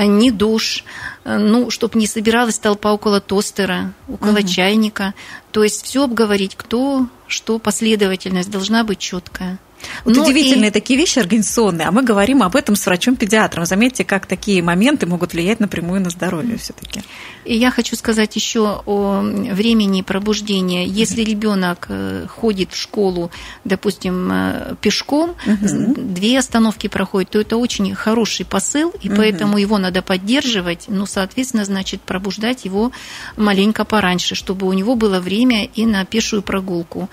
ни 0.06 0.30
душ, 0.30 0.84
э, 1.24 1.38
ну, 1.38 1.70
чтобы 1.70 2.00
не 2.00 2.08
собиралась 2.08 2.60
толпа 2.60 2.94
около 2.94 3.22
тостера, 3.22 3.94
около 4.08 4.40
угу. 4.40 4.48
чайника. 4.48 5.14
То 5.52 5.64
есть 5.64 5.84
все 5.84 6.04
обговорить, 6.04 6.56
кто, 6.56 7.08
что, 7.28 7.60
последовательность 7.60 8.52
должна 8.52 8.84
быть 8.84 9.00
четкая. 9.00 9.60
Вот 10.06 10.16
ну 10.16 10.24
удивительные 10.24 10.70
и... 10.70 10.74
такие 10.74 10.98
вещи 10.98 11.20
организационные, 11.20 11.88
а 11.88 11.92
мы 11.92 12.04
говорим 12.04 12.44
об 12.44 12.56
этом 12.56 12.76
с 12.76 12.86
врачом-педиатром. 12.86 13.66
Заметьте, 13.66 14.04
как 14.04 14.26
такие 14.26 14.62
моменты 14.62 15.06
могут 15.06 15.34
влиять 15.34 15.60
напрямую 15.60 16.02
на 16.02 16.10
здоровье 16.10 16.58
все-таки. 16.58 17.02
И 17.46 17.56
я 17.56 17.72
хочу 17.72 17.96
сказать 17.96 18.36
еще 18.36 18.82
о 18.86 19.22
времени 19.22 20.02
пробуждения. 20.02 20.86
Если 20.86 21.24
ребенок 21.24 21.88
э, 21.90 22.26
ходит 22.28 22.74
в 22.74 22.76
школу, 22.76 23.32
допустим, 23.64 24.30
э, 24.32 24.76
пешком, 24.82 25.32
угу. 25.46 25.96
две 25.96 26.38
остановки 26.38 26.88
проходит, 26.88 27.32
то 27.32 27.40
это 27.40 27.58
очень 27.58 27.94
хороший 27.96 28.46
посыл, 28.46 28.94
и 29.02 29.10
угу. 29.10 29.18
поэтому 29.18 29.58
его 29.58 29.78
надо 29.78 30.02
поддерживать. 30.02 30.86
Ну, 30.88 31.06
соответственно, 31.06 31.66
значит, 31.66 32.02
пробуждать 32.02 32.66
его 32.66 32.92
маленько 33.38 33.86
пораньше, 33.86 34.36
чтобы 34.36 34.68
у 34.68 34.74
него 34.74 34.96
было 34.96 35.20
время 35.20 35.66
и 35.66 35.86
на 35.86 36.06
пешую 36.06 36.42
прогулку. 36.42 37.10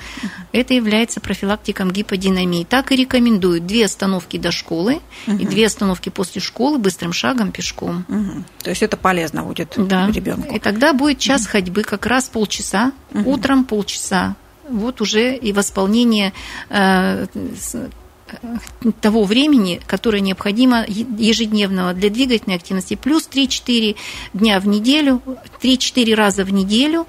Это 0.53 0.75
является 0.75 1.21
профилактиком 1.21 1.91
гиподинамии. 1.91 2.56
Так 2.65 2.93
и 2.93 2.97
рекомендуют 2.97 3.67
две 3.67 3.85
остановки 3.85 4.37
до 4.37 4.51
школы 4.51 5.01
угу. 5.27 5.37
и 5.37 5.47
две 5.47 5.67
остановки 5.67 6.09
после 6.09 6.41
школы 6.41 6.79
быстрым 6.79 7.13
шагом 7.13 7.53
пешком. 7.53 8.05
Угу. 8.09 8.45
То 8.63 8.71
есть 8.71 8.83
это 8.83 8.97
полезно 8.97 9.43
будет 9.43 9.75
да. 9.77 10.09
ребенку. 10.11 10.55
И 10.55 10.59
тогда 10.59 10.93
будет 10.93 11.19
час 11.19 11.43
угу. 11.43 11.51
ходьбы, 11.51 11.83
как 11.83 12.07
раз 12.07 12.29
полчаса, 12.29 12.93
угу. 13.13 13.31
утром 13.33 13.65
полчаса. 13.65 14.37
Вот 14.69 15.01
уже 15.01 15.37
и 15.37 15.53
восполнение 15.53 16.33
э, 16.71 17.27
того 19.01 19.25
времени, 19.25 19.81
которое 19.87 20.21
необходимо 20.21 20.85
ежедневного 20.87 21.93
для 21.93 22.11
двигательной 22.11 22.57
активности, 22.57 22.95
плюс 22.95 23.29
3-4 23.33 23.97
дня 24.33 24.61
в 24.61 24.67
неделю, 24.67 25.23
3-4 25.63 26.15
раза 26.15 26.45
в 26.45 26.53
неделю 26.53 27.07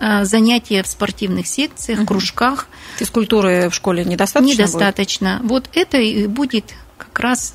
э, 0.00 0.24
занятия 0.24 0.82
в 0.82 0.86
спортивных 0.86 1.46
секциях, 1.46 2.00
угу. 2.00 2.08
кружках. 2.08 2.68
Физкультуры 2.96 3.68
в 3.70 3.74
школе 3.74 4.04
недостаточно? 4.04 4.52
Недостаточно. 4.52 5.38
Будет? 5.42 5.50
Вот 5.50 5.70
это 5.74 5.98
и 5.98 6.26
будет 6.26 6.74
как 6.98 7.18
раз 7.20 7.54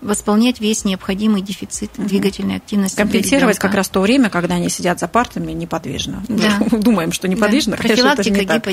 восполнять 0.00 0.60
весь 0.60 0.84
необходимый 0.84 1.42
дефицит 1.42 1.90
двигательной 1.96 2.56
активности. 2.56 2.96
Компенсировать 2.96 3.58
как 3.58 3.74
раз 3.74 3.88
то 3.88 4.00
время, 4.00 4.30
когда 4.30 4.56
они 4.56 4.68
сидят 4.68 5.00
за 5.00 5.08
партами 5.08 5.52
неподвижно. 5.52 6.22
Да. 6.28 6.58
Думаем, 6.70 7.12
что 7.12 7.28
неподвижно, 7.28 7.76
да. 7.76 8.12
это 8.12 8.30
не 8.30 8.44
так. 8.46 8.66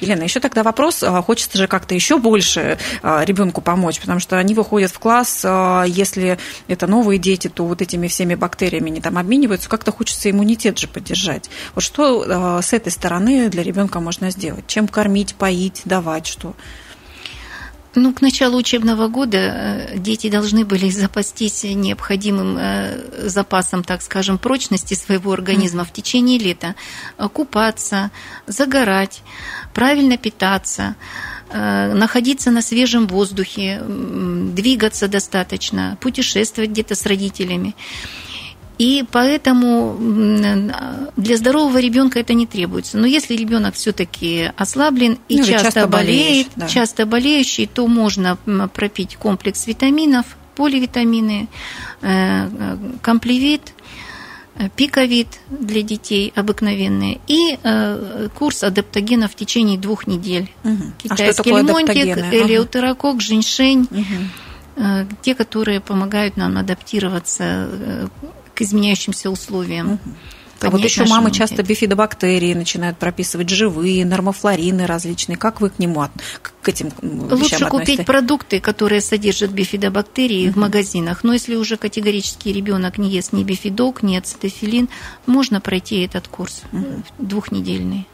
Елена, 0.00 0.22
еще 0.22 0.40
тогда 0.40 0.62
вопрос, 0.62 1.02
а, 1.02 1.20
хочется 1.22 1.58
же 1.58 1.66
как-то 1.66 1.94
еще 1.94 2.18
больше 2.18 2.78
а, 3.02 3.24
ребенку 3.24 3.60
помочь, 3.60 4.00
потому 4.00 4.20
что 4.20 4.38
они 4.38 4.54
выходят 4.54 4.90
в 4.90 4.98
класс, 4.98 5.42
а, 5.44 5.84
если 5.84 6.38
это 6.68 6.86
новые 6.86 7.18
дети, 7.18 7.48
то 7.48 7.66
вот 7.66 7.82
этими 7.82 8.08
всеми 8.08 8.34
бактериями 8.34 8.90
они 8.90 9.00
там 9.00 9.18
обмениваются, 9.18 9.68
как-то 9.68 9.92
хочется 9.92 10.30
иммунитет 10.30 10.78
же 10.78 10.88
поддержать. 10.88 11.50
Вот 11.74 11.82
что 11.84 12.60
с 12.62 12.72
этой 12.72 12.90
стороны 12.92 13.48
для 13.48 13.62
ребенка 13.62 14.00
можно 14.00 14.30
сделать? 14.30 14.66
Чем 14.66 14.88
кормить, 14.88 15.34
поить, 15.34 15.82
давать, 15.84 16.26
что? 16.26 16.54
Ну, 17.94 18.12
к 18.12 18.20
началу 18.20 18.58
учебного 18.58 19.08
года 19.08 19.38
э, 19.38 19.98
дети 19.98 20.28
должны 20.28 20.64
были 20.64 20.90
запастись 20.90 21.64
необходимым 21.64 22.56
э, 22.58 23.28
запасом, 23.28 23.82
так 23.82 24.02
скажем, 24.02 24.36
прочности 24.36 24.94
своего 24.94 25.32
организма 25.32 25.84
в 25.84 25.92
течение 25.92 26.38
лета. 26.38 26.74
Э, 27.16 27.28
купаться, 27.32 28.10
загорать, 28.46 29.22
правильно 29.74 30.16
питаться, 30.16 30.96
находиться 31.50 32.50
на 32.50 32.60
свежем 32.60 33.06
воздухе, 33.06 33.82
двигаться 33.82 35.08
достаточно, 35.08 35.96
путешествовать 35.98 36.72
где-то 36.72 36.94
с 36.94 37.06
родителями. 37.06 37.74
И 38.78 39.04
поэтому 39.10 39.96
для 41.16 41.36
здорового 41.36 41.78
ребенка 41.78 42.20
это 42.20 42.32
не 42.32 42.46
требуется. 42.46 42.96
Но 42.96 43.06
если 43.06 43.34
ребенок 43.34 43.74
все-таки 43.74 44.52
ослаблен 44.56 45.18
и 45.28 45.38
ну, 45.38 45.44
часто, 45.44 45.64
часто 45.64 45.86
болеет, 45.88 46.48
да. 46.54 46.68
часто 46.68 47.04
болеющий, 47.04 47.66
то 47.66 47.86
можно 47.88 48.36
пропить 48.72 49.16
комплекс 49.16 49.66
витаминов, 49.66 50.36
поливитамины, 50.58 51.48
э, 52.02 52.48
э, 52.48 52.76
комплевит, 53.02 53.74
э, 54.56 54.68
пиковид 54.74 55.28
для 55.50 55.82
детей 55.82 56.32
обыкновенные 56.34 57.20
и 57.28 57.58
курс 58.34 58.64
адаптогенов 58.64 59.32
в 59.32 59.34
течение 59.34 59.78
двух 59.78 60.06
недель. 60.06 60.50
Угу. 60.64 60.82
Китайский 60.98 61.52
а 61.52 61.58
лимонтик, 61.58 62.18
элеутерокок, 62.32 63.14
ага. 63.14 63.20
женьшень. 63.20 63.88
Угу. 63.90 65.06
Те, 65.22 65.34
которые 65.34 65.80
помогают 65.80 66.36
нам 66.36 66.56
адаптироваться 66.56 67.68
к 68.58 68.62
изменяющимся 68.62 69.30
условиям. 69.30 69.92
Угу. 69.92 70.00
А 70.60 70.70
вот 70.70 70.82
еще 70.82 71.04
мамы 71.04 71.30
часто 71.30 71.62
бифидобактерии 71.62 72.52
начинают 72.52 72.98
прописывать 72.98 73.48
живые, 73.48 74.04
нормофлорины 74.04 74.86
различные. 74.86 75.36
Как 75.36 75.60
вы 75.60 75.70
к 75.70 75.78
нему, 75.78 76.04
к 76.62 76.68
этим 76.68 76.90
Лучше 77.00 77.66
купить 77.66 78.04
продукты, 78.04 78.58
которые 78.58 79.00
содержат 79.00 79.52
бифидобактерии 79.52 80.48
uh-huh. 80.48 80.54
в 80.54 80.56
магазинах. 80.56 81.22
Но 81.22 81.34
если 81.34 81.54
уже 81.54 81.76
категорически 81.76 82.48
ребенок 82.48 82.98
не 82.98 83.08
ест 83.08 83.32
ни 83.32 83.44
бифидок, 83.44 84.02
ни 84.02 84.16
ацетофилин, 84.16 84.88
можно 85.26 85.60
пройти 85.60 86.00
этот 86.00 86.26
курс 86.26 86.62
uh-huh. 86.72 87.04
двухнедельный 87.18 88.08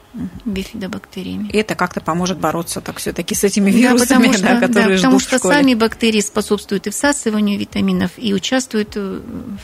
бифидобактериями. 0.44 1.48
И 1.48 1.58
это 1.58 1.74
как-то 1.74 2.00
поможет 2.00 2.38
бороться 2.38 2.80
так 2.80 2.98
все-таки 2.98 3.34
с 3.34 3.44
этими 3.44 3.70
вирусами, 3.70 4.28
да, 4.28 4.32
что, 4.32 4.42
да, 4.42 4.60
которые 4.60 4.96
да, 4.96 5.02
потому 5.02 5.18
что 5.18 5.38
сами 5.38 5.74
бактерии 5.74 6.20
способствуют 6.20 6.86
и 6.86 6.90
всасыванию 6.90 7.58
витаминов, 7.58 8.12
и 8.16 8.32
участвуют 8.32 8.92
э, 8.96 9.20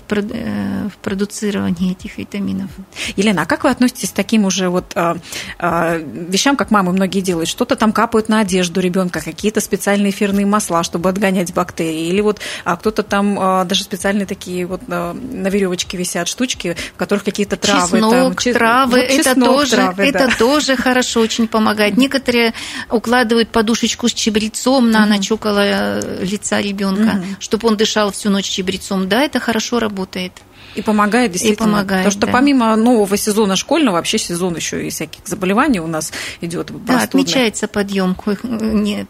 в, 0.09 0.13
э, 0.13 0.89
в 0.89 0.97
продуцировании 0.99 1.93
этих 1.93 2.19
витаминов. 2.19 2.71
Елена, 3.17 3.43
а 3.43 3.47
как 3.47 3.65
вы 3.65 3.71
относитесь 3.71 4.11
к 4.11 4.15
таким 4.15 4.45
уже 4.45 4.69
вот 4.69 4.93
а, 4.95 5.19
а, 5.59 5.97
вещам, 5.99 6.57
как 6.57 6.71
мамы 6.71 6.93
многие 6.93 7.21
делают? 7.21 7.49
Что-то 7.49 7.77
там 7.77 7.93
капают 7.93 8.29
на 8.29 8.41
одежду 8.41 8.81
ребенка, 8.81 9.21
какие-то 9.21 9.61
специальные 9.61 10.11
эфирные 10.11 10.47
масла, 10.47 10.83
чтобы 10.83 11.09
отгонять 11.09 11.55
бактерии, 11.55 12.09
или 12.09 12.21
вот 12.21 12.41
а, 12.65 12.77
кто-то 12.77 13.03
там 13.03 13.39
а, 13.39 13.65
даже 13.65 13.85
специальные 13.85 14.27
такие 14.27 14.67
вот 14.67 14.81
а, 14.89 15.15
на 15.15 15.49
веревочке 15.49 15.97
висят 15.97 16.29
штучки, 16.29 16.77
в 16.95 16.97
которых 16.97 17.25
какие-то 17.25 17.57
травы. 17.57 17.99
Чеснок, 17.99 18.43
там, 18.43 18.55
травы, 18.55 18.91
вот, 18.91 18.99
это 18.99 19.31
чеснок, 19.31 19.49
тоже, 19.49 19.77
травы, 19.77 20.03
это 20.05 20.27
да 20.27 20.40
тоже 20.41 20.75
хорошо 20.75 21.21
очень 21.21 21.47
помогает. 21.47 21.99
Некоторые 21.99 22.55
укладывают 22.91 23.51
подушечку 23.51 24.09
с 24.09 24.15
чебрецом 24.15 24.91
на 24.91 25.05
ночь 25.05 25.31
около 25.31 25.61
э, 25.63 26.25
лица 26.25 26.63
ребенка, 26.63 27.23
чтобы 27.39 27.69
он 27.69 27.77
дышал 27.77 28.11
всю 28.11 28.31
ночь 28.31 28.49
чебрецом. 28.49 29.07
Да, 29.07 29.21
это 29.21 29.39
хорошо 29.39 29.81
работает. 29.81 30.33
И 30.75 30.83
помогает 30.83 31.33
действительно. 31.33 31.67
И 31.67 31.69
помогает, 31.69 32.05
Потому 32.05 32.11
что 32.11 32.27
да. 32.27 32.33
помимо 32.33 32.77
нового 32.77 33.17
сезона 33.17 33.57
школьного, 33.57 33.97
вообще 33.97 34.19
сезон 34.19 34.57
еще 34.57 34.87
и 34.87 34.91
всяких 34.91 35.27
заболеваний 35.27 35.81
у 35.81 35.87
нас 35.87 36.13
идет. 36.41 36.71
Да, 36.85 37.03
отмечается 37.03 37.69
подъем 37.69 38.17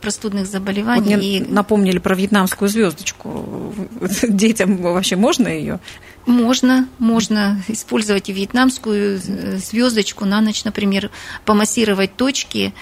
простудных 0.00 0.46
заболеваний. 0.46 1.14
Вот 1.14 1.24
и... 1.24 1.40
напомнили 1.48 1.98
про 1.98 2.14
вьетнамскую 2.14 2.68
звездочку. 2.68 3.74
Детям 4.22 4.78
вообще 4.78 5.16
можно 5.16 5.48
ее? 5.48 5.80
Можно, 6.26 6.88
можно 6.98 7.62
использовать 7.68 8.28
и 8.28 8.32
вьетнамскую 8.32 9.18
звездочку 9.18 10.24
на 10.24 10.40
ночь, 10.40 10.64
например, 10.64 11.10
помассировать 11.44 12.14
точки 12.16 12.74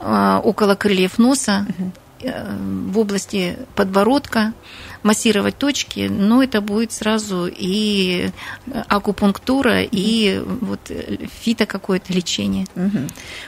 а, 0.00 0.40
около 0.44 0.74
крыльев 0.74 1.18
носа 1.18 1.66
э, 2.20 2.56
в 2.90 2.98
области 2.98 3.58
подбородка 3.74 4.52
массировать 5.02 5.58
точки, 5.58 6.08
но 6.10 6.42
это 6.42 6.60
будет 6.60 6.92
сразу 6.92 7.48
и 7.50 8.30
акупунктура, 8.88 9.82
и 9.82 10.42
вот 10.44 10.90
фито 11.40 11.66
какое-то 11.66 12.12
лечение. 12.12 12.66
Угу. 12.76 12.98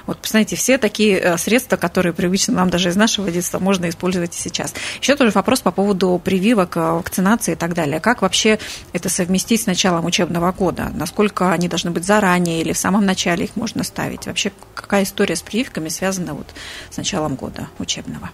Вот, 0.07 0.19
посмотрите, 0.19 0.57
все 0.57 0.79
такие 0.79 1.19
э, 1.19 1.39
средства, 1.39 1.77
которые 1.77 2.13
привычны 2.13 2.55
нам 2.55 2.71
даже 2.71 2.91
из 2.91 2.97
нашего 2.97 3.31
детства, 3.31 3.59
можно 3.59 3.89
использовать 3.89 4.37
и 4.37 4.41
сейчас. 4.41 4.75
Еще 5.01 5.17
тоже 5.17 5.33
вопрос 5.33 5.61
по 5.61 5.71
поводу 5.71 6.21
прививок, 6.23 6.77
э, 6.77 6.81
вакцинации 6.81 7.53
и 7.53 7.57
так 7.57 7.75
далее. 7.75 8.01
Как 8.01 8.23
вообще 8.23 8.59
это 8.93 9.09
совместить 9.09 9.63
с 9.63 9.67
началом 9.67 10.05
учебного 10.05 10.53
года? 10.53 10.91
Насколько 10.95 11.53
они 11.53 11.69
должны 11.69 11.91
быть 11.91 12.05
заранее 12.05 12.61
или 12.61 12.73
в 12.73 12.79
самом 12.79 13.05
начале 13.05 13.45
их 13.45 13.57
можно 13.57 13.85
ставить? 13.85 14.27
Вообще 14.27 14.53
какая 14.75 15.05
история 15.05 15.37
с 15.37 15.43
прививками 15.43 15.89
связана 15.89 16.35
вот 16.35 16.49
с 16.91 16.97
началом 16.97 17.35
года 17.35 17.69
учебного? 17.79 18.31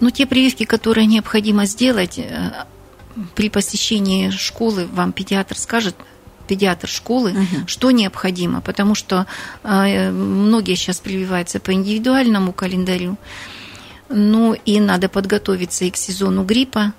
Ну, 0.00 0.10
те 0.10 0.26
прививки, 0.26 0.64
которые 0.64 1.06
необходимо 1.06 1.66
сделать 1.66 2.18
э, 2.18 2.52
при 3.34 3.48
посещении 3.48 4.30
школы, 4.30 4.86
вам 4.86 5.12
педиатр 5.12 5.58
скажет, 5.58 5.96
педиатр 6.46 6.88
школы, 6.88 7.32
угу. 7.32 7.66
что 7.66 7.90
необходимо, 7.90 8.60
потому 8.60 8.94
что 8.94 9.26
э, 9.62 10.10
многие 10.10 10.74
сейчас 10.76 11.00
прививаются 11.00 11.60
по 11.60 11.72
индивидуальному 11.72 12.52
календарю. 12.52 13.16
Ну 14.08 14.54
и 14.54 14.78
надо 14.80 15.08
подготовиться 15.08 15.84
и 15.84 15.90
к 15.90 15.96
сезону 15.96 16.44
гриппа, 16.44 16.92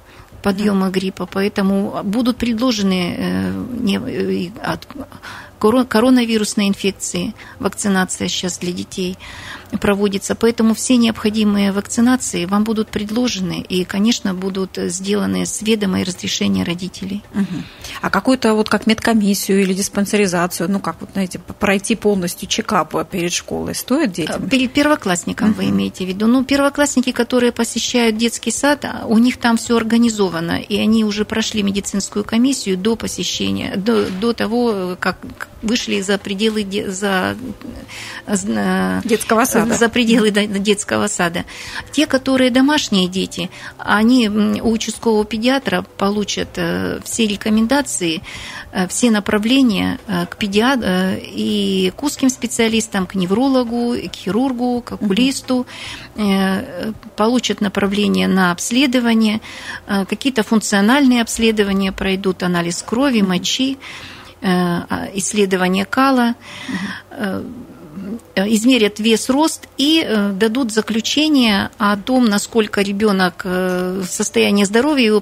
подъема 0.43 0.89
гриппа, 0.89 1.25
поэтому 1.25 2.01
будут 2.03 2.37
предложены 2.37 3.15
э, 3.17 4.49
от 4.61 4.87
коронавирусной 5.59 6.67
инфекции. 6.67 7.33
Вакцинация 7.59 8.27
сейчас 8.27 8.59
для 8.59 8.71
детей 8.71 9.17
проводится. 9.79 10.35
Поэтому 10.35 10.73
все 10.73 10.97
необходимые 10.97 11.71
вакцинации 11.71 12.45
вам 12.45 12.63
будут 12.63 12.89
предложены 12.89 13.65
и, 13.67 13.83
конечно, 13.83 14.33
будут 14.33 14.77
сделаны 14.77 15.45
с 15.45 15.61
ведома 15.61 16.01
и 16.01 16.03
разрешения 16.03 16.63
родителей. 16.63 17.23
Угу. 17.33 17.63
А 18.01 18.09
какую-то 18.09 18.53
вот 18.53 18.69
как 18.69 18.87
медкомиссию 18.87 19.61
или 19.61 19.73
диспансеризацию, 19.73 20.71
ну 20.71 20.79
как 20.79 20.97
вот, 21.01 21.09
знаете, 21.13 21.39
пройти 21.59 21.95
полностью 21.95 22.47
чекап 22.47 22.93
перед 23.09 23.33
школой 23.33 23.75
стоит 23.75 24.11
детям? 24.11 24.47
Перед 24.49 24.71
первоклассником 24.71 25.51
uh-huh. 25.51 25.55
вы 25.55 25.69
имеете 25.69 26.05
в 26.05 26.07
виду? 26.07 26.27
Ну, 26.27 26.43
первоклассники, 26.43 27.11
которые 27.11 27.51
посещают 27.51 28.17
детский 28.17 28.51
сад, 28.51 28.85
а, 28.85 29.05
у 29.07 29.17
них 29.17 29.37
там 29.37 29.57
все 29.57 29.75
организовано, 29.75 30.59
и 30.59 30.77
они 30.77 31.03
уже 31.03 31.25
прошли 31.25 31.63
медицинскую 31.63 32.23
комиссию 32.23 32.77
до 32.77 32.95
посещения, 32.95 33.75
до, 33.75 34.09
до 34.09 34.33
того, 34.33 34.95
как 34.99 35.17
вышли 35.61 36.01
за 36.01 36.17
пределы 36.17 36.65
за, 36.87 37.35
детского 39.03 39.45
сада. 39.45 39.56
За 39.65 39.89
пределы 39.89 40.31
детского 40.31 41.07
сада. 41.07 41.45
Те, 41.91 42.07
которые 42.07 42.51
домашние 42.51 43.07
дети, 43.07 43.49
они 43.77 44.29
у 44.29 44.71
участкового 44.71 45.25
педиатра 45.25 45.85
получат 45.97 46.49
э, 46.55 46.99
все 47.03 47.27
рекомендации, 47.27 48.21
э, 48.71 48.87
все 48.87 49.11
направления 49.11 49.99
э, 50.07 50.25
к 50.25 50.37
педиатру 50.37 50.87
и 51.21 51.91
к 51.95 52.03
узким 52.03 52.29
специалистам, 52.29 53.07
к 53.07 53.15
неврологу, 53.15 53.95
к 53.95 54.15
хирургу, 54.15 54.81
к 54.81 54.93
окулисту, 54.93 55.65
получат 57.15 57.61
направление 57.61 58.27
на 58.27 58.51
обследование, 58.51 59.39
какие-то 59.87 60.43
функциональные 60.43 61.21
обследования 61.21 61.91
пройдут, 61.91 62.43
анализ 62.43 62.81
крови, 62.81 63.21
мочи. 63.21 63.77
Э, 64.39 64.83
исследование 65.15 65.85
кала, 65.85 66.35
э, 67.09 67.43
измерят 68.35 68.99
вес, 68.99 69.29
рост 69.29 69.67
и 69.77 70.03
э, 70.05 70.31
дадут 70.33 70.71
заключение 70.71 71.69
о 71.77 71.97
том, 71.97 72.25
насколько 72.25 72.81
ребенок 72.81 73.43
в 73.45 74.05
состоянии 74.05 74.63
здоровья 74.63 75.05
его 75.05 75.21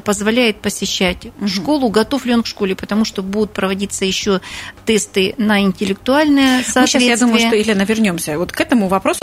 позволяет 0.00 0.60
посещать 0.60 1.28
школу, 1.46 1.88
готов 1.88 2.24
ли 2.24 2.34
он 2.34 2.42
к 2.42 2.46
школе, 2.46 2.74
потому 2.74 3.04
что 3.04 3.22
будут 3.22 3.52
проводиться 3.52 4.04
еще 4.04 4.40
тесты 4.84 5.34
на 5.38 5.60
интеллектуальное 5.60 6.62
соответствие. 6.62 6.82
Мы 6.82 6.88
сейчас, 6.88 7.20
я 7.20 7.26
думаю, 7.26 7.40
что, 7.40 7.56
Елена, 7.56 7.82
вернемся 7.82 8.38
вот 8.38 8.52
к 8.52 8.60
этому 8.60 8.88
вопросу. 8.88 9.20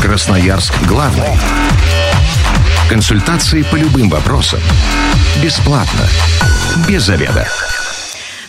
Красноярск 0.00 0.72
главный. 0.88 1.28
Консультации 2.88 3.62
по 3.62 3.76
любым 3.76 4.08
вопросам. 4.08 4.60
Бесплатно 5.42 6.08
без 6.88 7.04
заведа. 7.04 7.46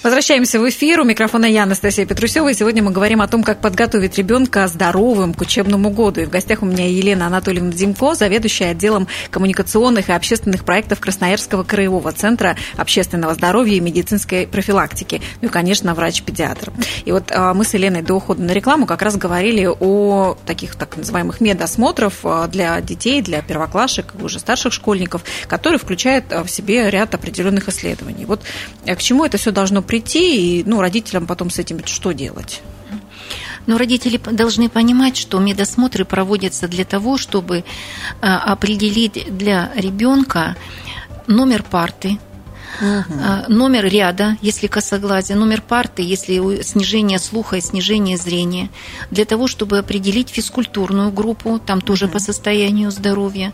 Возвращаемся 0.03 0.59
в 0.59 0.67
эфир. 0.67 0.99
У 1.01 1.03
микрофона 1.03 1.45
я, 1.45 1.61
Анастасия 1.61 2.07
Петрусева. 2.07 2.49
И 2.49 2.55
сегодня 2.55 2.81
мы 2.81 2.89
говорим 2.89 3.21
о 3.21 3.27
том, 3.27 3.43
как 3.43 3.61
подготовить 3.61 4.17
ребенка 4.17 4.67
здоровым 4.67 5.35
к 5.35 5.41
учебному 5.41 5.91
году. 5.91 6.21
И 6.21 6.25
в 6.25 6.31
гостях 6.31 6.63
у 6.63 6.65
меня 6.65 6.89
Елена 6.89 7.27
Анатольевна 7.27 7.71
Димко, 7.71 8.15
заведующая 8.15 8.71
отделом 8.71 9.07
коммуникационных 9.29 10.09
и 10.09 10.13
общественных 10.13 10.65
проектов 10.65 10.99
Красноярского 10.99 11.61
краевого 11.61 12.11
центра 12.13 12.57
общественного 12.77 13.35
здоровья 13.35 13.75
и 13.75 13.79
медицинской 13.79 14.47
профилактики. 14.47 15.21
Ну 15.39 15.49
и, 15.49 15.51
конечно, 15.51 15.93
врач-педиатр. 15.93 16.73
И 17.05 17.11
вот 17.11 17.25
а, 17.29 17.53
мы 17.53 17.63
с 17.63 17.75
Еленой 17.75 18.01
до 18.01 18.15
ухода 18.15 18.41
на 18.41 18.53
рекламу 18.53 18.87
как 18.87 19.03
раз 19.03 19.17
говорили 19.17 19.69
о 19.79 20.35
таких 20.47 20.77
так 20.77 20.97
называемых 20.97 21.41
медосмотров 21.41 22.21
а, 22.23 22.47
для 22.47 22.81
детей, 22.81 23.21
для 23.21 23.43
первоклашек, 23.43 24.15
уже 24.19 24.39
старших 24.39 24.73
школьников, 24.73 25.23
которые 25.47 25.77
включают 25.77 26.33
а, 26.33 26.43
в 26.43 26.49
себе 26.49 26.89
ряд 26.89 27.13
определенных 27.13 27.69
исследований. 27.69 28.25
Вот 28.25 28.41
к 28.87 28.97
чему 28.97 29.25
это 29.25 29.37
все 29.37 29.51
должно 29.51 29.83
прийти, 29.91 30.59
и 30.59 30.63
ну, 30.63 30.79
родителям 30.79 31.27
потом 31.27 31.49
с 31.49 31.59
этим 31.59 31.85
что 31.85 32.13
делать? 32.13 32.61
Но 33.67 33.77
родители 33.77 34.17
должны 34.17 34.69
понимать, 34.69 35.17
что 35.17 35.37
медосмотры 35.39 36.05
проводятся 36.05 36.69
для 36.69 36.85
того, 36.85 37.17
чтобы 37.17 37.65
а, 38.21 38.37
определить 38.37 39.27
для 39.37 39.69
ребенка 39.75 40.55
номер 41.27 41.63
парты, 41.63 42.17
Угу. 42.79 43.53
Номер 43.53 43.85
ряда, 43.85 44.37
если 44.41 44.65
косоглазие, 44.65 45.37
номер 45.37 45.61
парты, 45.61 46.01
если 46.01 46.63
снижение 46.63 47.19
слуха 47.19 47.57
и 47.57 47.61
снижение 47.61 48.17
зрения, 48.17 48.69
для 49.11 49.25
того, 49.25 49.47
чтобы 49.47 49.77
определить 49.77 50.29
физкультурную 50.29 51.11
группу, 51.11 51.59
там 51.59 51.81
тоже 51.81 52.05
угу. 52.05 52.13
по 52.13 52.19
состоянию 52.19 52.89
здоровья. 52.89 53.51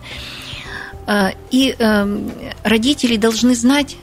А, 1.07 1.31
и 1.51 1.73
эм, 1.79 2.31
родители 2.63 3.15
должны 3.15 3.55
знать, 3.55 3.95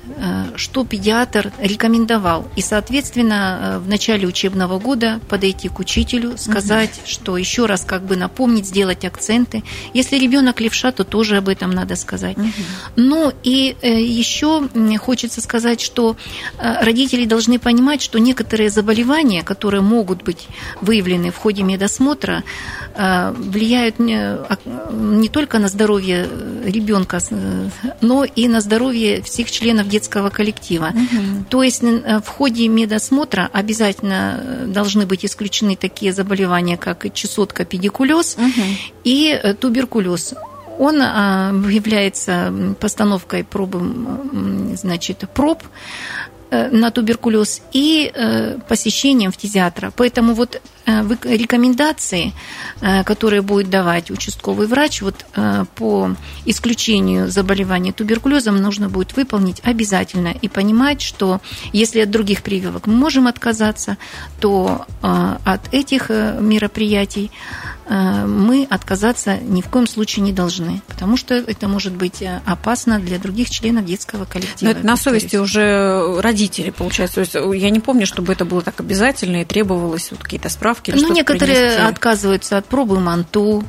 что 0.56 0.84
педиатр 0.84 1.52
рекомендовал. 1.58 2.46
И, 2.56 2.62
соответственно, 2.62 3.58
э, 3.60 3.78
в 3.78 3.88
начале 3.88 4.26
учебного 4.26 4.78
года 4.78 5.20
подойти 5.28 5.68
к 5.68 5.78
учителю, 5.78 6.36
сказать, 6.38 6.98
угу. 6.98 7.06
что 7.06 7.36
еще 7.36 7.66
раз 7.66 7.84
как 7.84 8.02
бы 8.02 8.16
напомнить, 8.16 8.66
сделать 8.66 9.04
акценты. 9.04 9.62
Если 9.92 10.18
ребенок 10.18 10.60
левша, 10.60 10.92
то 10.92 11.04
тоже 11.04 11.36
об 11.36 11.48
этом 11.48 11.70
надо 11.70 11.96
сказать. 11.96 12.36
Угу. 12.36 12.46
Ну 12.96 13.32
и 13.42 13.76
э, 13.82 14.02
еще 14.02 14.68
хочется 14.98 15.40
сказать, 15.40 15.80
что 15.80 16.16
родители 16.58 17.24
должны 17.24 17.58
понимать, 17.58 18.02
что 18.02 18.18
некоторые 18.18 18.70
заболевания, 18.70 19.42
которые 19.42 19.80
могут 19.80 20.22
быть 20.22 20.48
выявлены 20.80 21.30
в 21.30 21.36
ходе 21.36 21.62
медосмотра, 21.62 22.42
влияют 22.96 23.98
не 23.98 25.28
только 25.28 25.58
на 25.58 25.68
здоровье 25.68 26.28
ребенка, 26.64 27.20
но 28.00 28.24
и 28.24 28.48
на 28.48 28.60
здоровье 28.60 29.22
всех 29.22 29.50
членов 29.50 29.88
детского 29.88 30.30
коллектива. 30.30 30.92
Угу. 30.94 31.44
То 31.50 31.62
есть 31.62 31.82
э, 31.82 32.20
в 32.20 32.28
ходе 32.28 32.68
медосмотра 32.68 33.48
обязательно 33.52 34.40
э, 34.42 34.66
должны 34.66 35.06
быть 35.06 35.24
исключены 35.24 35.76
такие 35.76 36.12
заболевания, 36.12 36.76
как 36.76 37.12
чесотка, 37.12 37.64
педикулез 37.64 38.36
угу. 38.36 38.66
и 39.04 39.30
э, 39.30 39.54
туберкулез 39.54 40.34
он 40.76 40.96
является 40.96 42.52
постановкой 42.80 43.44
пробы, 43.44 43.80
значит, 44.74 45.22
проб 45.32 45.62
на 46.70 46.90
туберкулез 46.90 47.62
и 47.72 48.12
посещением 48.68 49.32
фтизиатра. 49.32 49.92
Поэтому 49.96 50.34
вот 50.34 50.60
Э, 50.86 51.02
рекомендации, 51.24 52.34
э, 52.82 53.04
которые 53.04 53.40
будет 53.40 53.70
давать 53.70 54.10
участковый 54.10 54.66
врач, 54.66 55.00
вот 55.00 55.24
э, 55.34 55.64
по 55.76 56.10
исключению 56.44 57.30
заболевания 57.30 57.92
туберкулезом 57.92 58.60
нужно 58.60 58.90
будет 58.90 59.16
выполнить 59.16 59.62
обязательно 59.64 60.28
и 60.28 60.48
понимать, 60.48 61.00
что 61.00 61.40
если 61.72 62.00
от 62.00 62.10
других 62.10 62.42
прививок 62.42 62.86
мы 62.86 62.94
можем 62.96 63.26
отказаться, 63.26 63.96
то 64.40 64.86
от 65.00 65.72
этих 65.72 66.08
мероприятий 66.08 67.30
мы 67.88 68.66
отказаться 68.68 69.36
ни 69.38 69.60
в 69.60 69.68
коем 69.68 69.86
случае 69.86 70.24
не 70.24 70.32
должны, 70.32 70.82
потому 70.86 71.16
что 71.16 71.34
это 71.34 71.68
может 71.68 71.92
быть 71.92 72.22
опасно 72.46 72.98
для 72.98 73.18
других 73.18 73.50
членов 73.50 73.84
детского 73.84 74.24
коллектива. 74.24 74.70
Но 74.70 74.78
это 74.78 74.86
на 74.86 74.96
совести 74.96 75.36
уже 75.36 76.20
родители, 76.20 76.70
получается. 76.70 77.16
То 77.16 77.20
есть 77.52 77.62
я 77.62 77.70
не 77.70 77.80
помню, 77.80 78.06
чтобы 78.06 78.32
это 78.32 78.44
было 78.44 78.62
так 78.62 78.80
обязательно 78.80 79.42
и 79.42 79.44
требовалось 79.44 80.10
вот 80.10 80.22
какие-то 80.22 80.48
справки 80.48 80.92
ну, 80.94 81.12
некоторые 81.12 81.70
принести? 81.70 81.82
отказываются 81.82 82.58
от 82.58 82.66
пробы 82.66 83.00
МАНТУ, 83.00 83.40
угу. 83.40 83.64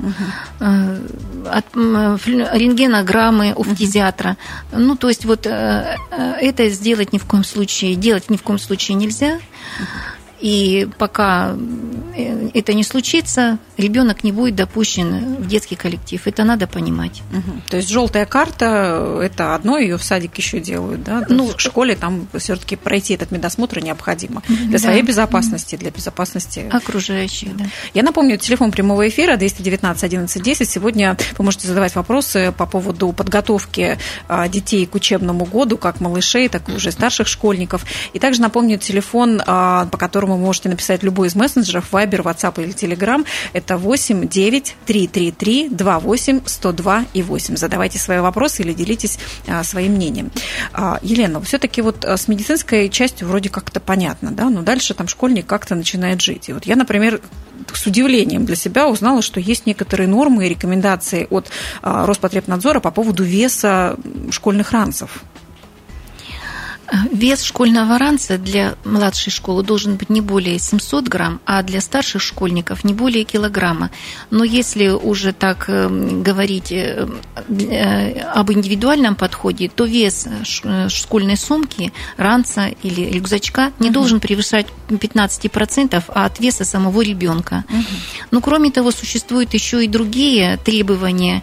от 0.59 1.65
рентгенограммы 1.75 3.53
у 3.55 3.63
фтизиатра. 3.63 4.37
Ну, 4.71 4.95
то 4.95 5.09
есть 5.09 5.25
вот 5.25 5.45
э, 5.45 5.97
э, 6.11 6.33
это 6.41 6.69
сделать 6.69 7.13
ни 7.13 7.17
в 7.17 7.25
коем 7.25 7.43
случае, 7.43 7.95
делать 7.95 8.29
ни 8.29 8.37
в 8.37 8.43
коем 8.43 8.59
случае 8.59 8.95
нельзя. 8.95 9.35
Угу. 9.35 10.14
И 10.45 10.87
пока 10.99 11.55
э, 12.15 12.49
это 12.53 12.75
не 12.75 12.83
случится, 12.83 13.57
ребенок 13.77 14.23
не 14.23 14.31
будет 14.31 14.53
допущен 14.53 15.37
в 15.37 15.47
детский 15.47 15.75
коллектив. 15.75 16.21
Это 16.27 16.43
надо 16.43 16.67
понимать. 16.67 17.23
Угу. 17.31 17.61
То 17.71 17.77
есть 17.77 17.89
желтая 17.89 18.27
карта 18.27 19.21
это 19.23 19.55
одно, 19.55 19.79
ее 19.79 19.97
в 19.97 20.03
садик 20.03 20.37
еще 20.37 20.59
делают, 20.59 21.03
да? 21.03 21.25
Ну, 21.29 21.47
в 21.47 21.59
школе 21.59 21.95
там 21.95 22.27
все-таки 22.37 22.75
пройти 22.75 23.15
этот 23.15 23.31
медосмотр 23.31 23.79
необходимо 23.79 24.43
для 24.47 24.73
да. 24.73 24.77
своей 24.77 25.01
безопасности, 25.01 25.77
для 25.77 25.89
безопасности 25.89 26.69
окружающих. 26.71 27.57
Да. 27.57 27.65
Я 27.95 28.03
напомню, 28.03 28.37
телефон 28.37 28.69
прямого 28.69 29.07
эфира 29.07 29.37
219 29.37 30.03
11 30.03 30.43
10. 30.43 30.69
Сегодня 30.69 31.17
вы 31.39 31.43
можете 31.43 31.67
задавать 31.67 31.95
вопросы 31.95 32.53
по 32.55 32.67
поводу 32.67 33.13
подготовки 33.13 33.97
а, 34.27 34.47
детей 34.47 34.85
к 34.85 34.93
учебному 34.93 35.45
году, 35.45 35.77
как 35.77 36.01
малышей, 36.01 36.49
так 36.49 36.69
и 36.69 36.73
уже 36.73 36.91
старших 36.91 37.27
школьников. 37.27 37.83
И 38.13 38.19
также 38.19 38.41
напомню 38.41 38.77
телефон, 38.77 39.41
а, 39.43 39.87
по 39.87 39.97
которому 39.97 40.34
вы 40.35 40.41
можете 40.41 40.69
написать 40.69 41.03
любой 41.03 41.27
из 41.27 41.35
мессенджеров, 41.35 41.91
Viber, 41.91 42.23
WhatsApp 42.23 42.61
или 42.61 42.73
Telegram. 42.73 43.25
Это 43.53 43.77
8 43.77 44.27
9 44.27 44.75
333 44.85 45.69
28 45.69 46.41
102 46.45 47.05
и 47.13 47.23
8. 47.23 47.57
Задавайте 47.57 47.99
свои 47.99 48.19
вопросы 48.19 48.61
или 48.63 48.73
делитесь 48.73 49.17
а, 49.47 49.63
своим 49.63 49.93
мнением. 49.93 50.31
А, 50.73 50.99
Елена, 51.01 51.41
все-таки 51.41 51.81
вот 51.81 52.05
а, 52.05 52.17
с 52.17 52.27
медицинской 52.27 52.89
частью 52.89 53.27
вроде 53.27 53.49
как-то 53.49 53.79
понятно, 53.79 54.31
да, 54.31 54.49
но 54.49 54.61
дальше 54.61 54.93
там 54.93 55.07
школьник 55.07 55.45
как-то 55.45 55.75
начинает 55.75 56.21
жить. 56.21 56.49
И 56.49 56.53
вот 56.53 56.65
я, 56.65 56.75
например, 56.75 57.21
с 57.73 57.85
удивлением 57.85 58.45
для 58.45 58.55
себя 58.55 58.87
узнала, 58.87 59.21
что 59.21 59.39
есть 59.39 59.65
некоторые 59.65 60.07
нормы 60.07 60.45
и 60.45 60.49
рекомендации 60.49 61.27
от 61.29 61.49
Роспотребнадзора 61.81 62.79
по 62.79 62.91
поводу 62.91 63.23
веса 63.23 63.97
школьных 64.31 64.71
ранцев. 64.71 65.23
Вес 67.11 67.43
школьного 67.43 67.97
ранца 67.97 68.37
для 68.37 68.75
младшей 68.83 69.31
школы 69.31 69.63
должен 69.63 69.95
быть 69.95 70.09
не 70.09 70.21
более 70.21 70.59
700 70.59 71.07
грамм, 71.07 71.41
а 71.45 71.63
для 71.63 71.81
старших 71.81 72.21
школьников 72.21 72.83
не 72.83 72.93
более 72.93 73.23
килограмма. 73.23 73.89
Но 74.29 74.43
если 74.43 74.89
уже 74.89 75.33
так 75.33 75.67
эм, 75.67 76.21
говорить 76.21 76.71
э, 76.71 77.07
э, 77.47 78.19
об 78.19 78.51
индивидуальном 78.51 79.15
подходе, 79.15 79.67
то 79.67 79.85
вес 79.85 80.27
э, 80.27 80.89
школьной 80.89 81.37
сумки, 81.37 81.91
ранца 82.17 82.67
или 82.83 83.09
рюкзачка 83.09 83.71
не 83.79 83.87
угу. 83.87 83.95
должен 83.95 84.19
превышать 84.19 84.67
15% 84.89 86.03
от 86.07 86.39
веса 86.39 86.65
самого 86.65 87.01
ребенка. 87.01 87.63
Угу. 87.67 87.83
Но 88.29 88.41
кроме 88.41 88.69
того, 88.69 88.91
существуют 88.91 89.55
еще 89.55 89.83
и 89.83 89.87
другие 89.87 90.57
требования 90.57 91.41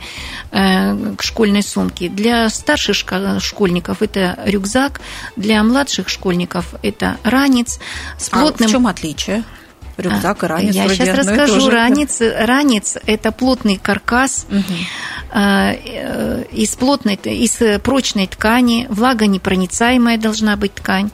к 0.51 1.23
школьной 1.23 1.63
сумке. 1.63 2.11
Для 2.11 2.51
старших 2.51 2.95
школьников 3.41 4.03
это 4.03 4.39
рюкзак, 4.45 5.01
для 5.37 5.63
младших 5.63 6.09
школьников 6.09 6.75
это 6.83 7.17
ранец 7.23 7.79
с 8.19 8.29
плотным... 8.29 8.67
А 8.67 8.69
в 8.69 8.73
чем 8.73 8.87
отличие? 8.87 9.45
Рюкзак 9.97 10.45
и 10.45 10.47
ранец. 10.47 10.75
Я 10.75 10.89
сейчас 10.89 11.19
расскажу. 11.19 11.69
Ранец, 11.69 12.21
ранец– 12.21 12.97
это 13.07 13.31
плотный 13.31 13.77
каркас 13.77 14.47
угу. 14.49 15.39
из, 16.53 16.75
плотной, 16.77 17.15
из 17.15 17.81
прочной 17.83 18.27
ткани, 18.27 18.87
влагонепроницаемая 18.89 20.17
должна 20.17 20.57
быть 20.57 20.75
ткань. 20.75 21.11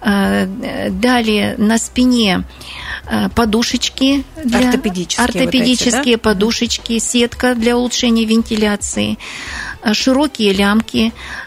А, 0.00 0.46
далее 0.90 1.56
на 1.58 1.78
спине 1.78 2.44
подушечки, 3.34 4.24
для, 4.42 4.68
ортопедические, 4.68 5.24
ортопедические 5.24 5.94
вот 5.94 6.06
эти, 6.06 6.14
да? 6.14 6.18
подушечки, 6.18 6.98
сетка 6.98 7.54
для 7.54 7.76
улучшения 7.76 8.24
вентиляции, 8.24 9.18
широкие 9.92 10.52
лямки, 10.52 11.12
Э, 11.12 11.43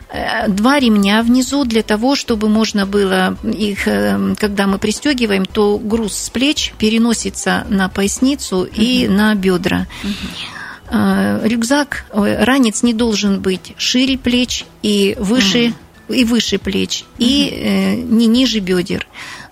два 0.48 0.80
ремня 0.80 1.22
внизу 1.22 1.66
для 1.66 1.84
того, 1.84 2.16
чтобы 2.16 2.48
можно 2.48 2.86
было 2.86 3.38
их, 3.44 3.88
э, 3.88 4.36
когда 4.38 4.66
мы 4.66 4.78
пристегиваем, 4.78 5.46
то 5.46 5.78
груз 5.78 6.16
с 6.16 6.30
плеч 6.30 6.74
переносится 6.78 7.66
на 7.70 7.90
поясницу 7.90 8.60
угу. 8.60 8.70
и 8.74 9.08
на 9.08 9.36
бедра. 9.36 9.88
Угу. 10.04 11.44
Рюкзак, 11.44 12.06
ранец 12.14 12.82
не 12.84 12.94
должен 12.94 13.42
быть 13.42 13.74
шире 13.78 14.18
плеч 14.18 14.64
и 14.82 15.18
выше, 15.20 15.74
угу. 16.08 16.14
и 16.14 16.24
выше 16.24 16.58
плеч, 16.60 17.02
угу. 17.02 17.10
и 17.20 18.06
не 18.08 18.28
ниже 18.28 18.60
бедер. 18.60 19.06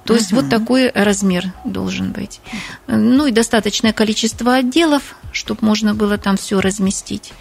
То 0.05 0.13
есть 0.13 0.31
вот 0.31 0.49
такой 0.49 0.91
размер 0.91 1.51
должен 1.65 2.11
быть. 2.11 2.39
Ну 2.87 3.25
и 3.25 3.31
достаточное 3.31 3.91
количество 3.91 4.53
отделов, 4.53 5.15
чтобы 5.31 5.65
можно 5.65 5.93
было 5.95 6.17
там 6.17 6.37
все 6.37 6.61
разместить. 6.61 7.33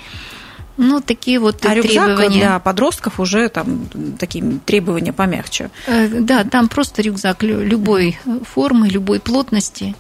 Ну, 0.77 1.01
такие 1.01 1.39
вот 1.39 1.65
а 1.65 1.71
требования. 1.71 2.29
для 2.39 2.59
подростков 2.59 3.21
уже 3.21 3.49
там 3.49 3.87
такие 4.19 4.61
требования 4.65 5.13
помягче. 5.13 5.71
Э, 5.87 6.09
да, 6.09 6.45
там 6.45 6.69
просто 6.69 7.03
рюкзак 7.03 7.43
любой 7.43 8.19
формы, 8.45 8.89
любой 8.89 9.21
плотности. 9.21 9.95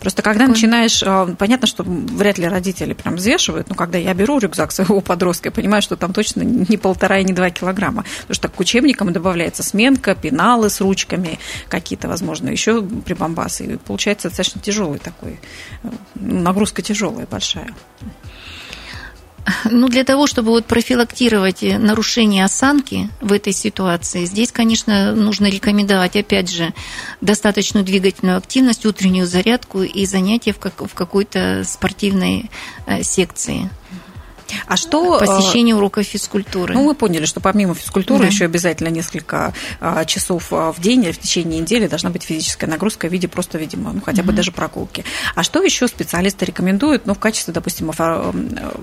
Просто 0.00 0.22
когда 0.22 0.46
Такой... 0.46 0.54
начинаешь, 0.54 1.02
э, 1.02 1.34
понятно, 1.38 1.66
что 1.66 1.84
вряд 1.84 2.38
ли 2.38 2.46
родители 2.46 2.94
прям 2.94 3.16
взвешивают, 3.16 3.68
но 3.68 3.74
когда 3.74 3.98
я 3.98 4.14
беру 4.14 4.38
рюкзак 4.38 4.72
своего 4.72 5.00
подростка, 5.02 5.48
я 5.48 5.52
понимаю, 5.52 5.82
что 5.82 5.96
там 5.96 6.12
точно 6.12 6.42
не 6.42 6.76
полтора 6.78 7.18
и 7.18 7.24
не 7.24 7.34
два 7.34 7.50
килограмма. 7.50 8.04
Потому 8.22 8.34
что 8.34 8.48
к 8.48 8.58
учебникам 8.58 9.12
добавляется 9.12 9.62
сменка, 9.62 10.14
пеналы 10.14 10.70
с 10.70 10.80
ручками, 10.80 11.38
какие-то, 11.68 12.08
возможно, 12.08 12.48
еще 12.48 12.82
прибамбасы. 12.82 13.64
И 13.64 13.76
получается 13.76 14.28
достаточно 14.28 14.60
тяжелый 14.60 14.98
такой, 14.98 15.38
э, 15.82 15.88
нагрузка 16.14 16.80
тяжелая, 16.80 17.26
большая. 17.30 17.74
Ну, 19.64 19.88
для 19.88 20.04
того, 20.04 20.26
чтобы 20.26 20.50
вот 20.50 20.66
профилактировать 20.66 21.62
нарушение 21.62 22.44
осанки 22.44 23.08
в 23.20 23.32
этой 23.32 23.52
ситуации, 23.52 24.24
здесь, 24.24 24.52
конечно, 24.52 25.14
нужно 25.14 25.46
рекомендовать, 25.46 26.16
опять 26.16 26.50
же, 26.50 26.72
достаточную 27.20 27.84
двигательную 27.84 28.36
активность, 28.36 28.86
утреннюю 28.86 29.26
зарядку 29.26 29.82
и 29.82 30.06
занятия 30.06 30.52
в, 30.52 30.58
как, 30.58 30.80
в 30.80 30.94
какой-то 30.94 31.64
спортивной 31.66 32.50
э, 32.86 33.02
секции. 33.02 33.70
А 34.66 34.76
что... 34.76 35.18
Э, 35.20 35.26
Посещение 35.26 35.74
уроков 35.74 36.04
физкультуры. 36.04 36.74
Ну, 36.74 36.84
мы 36.84 36.94
поняли, 36.94 37.24
что 37.24 37.40
помимо 37.40 37.74
физкультуры 37.74 38.22
да. 38.22 38.26
еще 38.26 38.44
обязательно 38.44 38.88
несколько 38.88 39.52
а, 39.80 40.04
часов 40.04 40.52
а, 40.52 40.72
в 40.72 40.80
день 40.80 41.04
или 41.04 41.12
в 41.12 41.18
течение 41.18 41.60
недели 41.60 41.86
должна 41.86 42.10
быть 42.10 42.22
физическая 42.22 42.68
нагрузка 42.68 43.08
в 43.08 43.12
виде 43.12 43.28
просто, 43.28 43.58
видимо, 43.58 43.92
ну, 43.92 44.00
хотя 44.00 44.22
бы 44.22 44.28
угу. 44.30 44.36
даже 44.36 44.52
прогулки. 44.52 45.04
А 45.34 45.42
что 45.42 45.62
еще 45.62 45.88
специалисты 45.88 46.44
рекомендуют, 46.44 47.06
ну, 47.06 47.14
в 47.14 47.18
качестве, 47.18 47.52
допустим, 47.52 47.90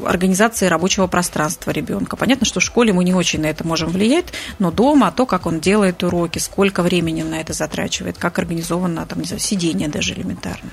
организации 0.05 0.67
рабочего 0.67 1.07
пространства 1.07 1.71
ребенка? 1.71 2.15
Понятно, 2.15 2.45
что 2.45 2.59
в 2.59 2.63
школе 2.63 2.93
мы 2.93 3.03
не 3.03 3.13
очень 3.13 3.41
на 3.41 3.47
это 3.47 3.65
можем 3.65 3.89
влиять, 3.89 4.27
но 4.59 4.71
дома 4.71 5.11
то, 5.11 5.25
как 5.25 5.45
он 5.45 5.59
делает 5.59 6.03
уроки, 6.03 6.39
сколько 6.39 6.83
времени 6.83 7.23
на 7.23 7.39
это 7.39 7.53
затрачивает, 7.53 8.17
как 8.17 8.39
организовано, 8.39 9.05
там, 9.05 9.19
не 9.19 9.25
знаю, 9.25 9.39
сидение 9.39 9.87
даже 9.87 10.13
элементарно. 10.13 10.69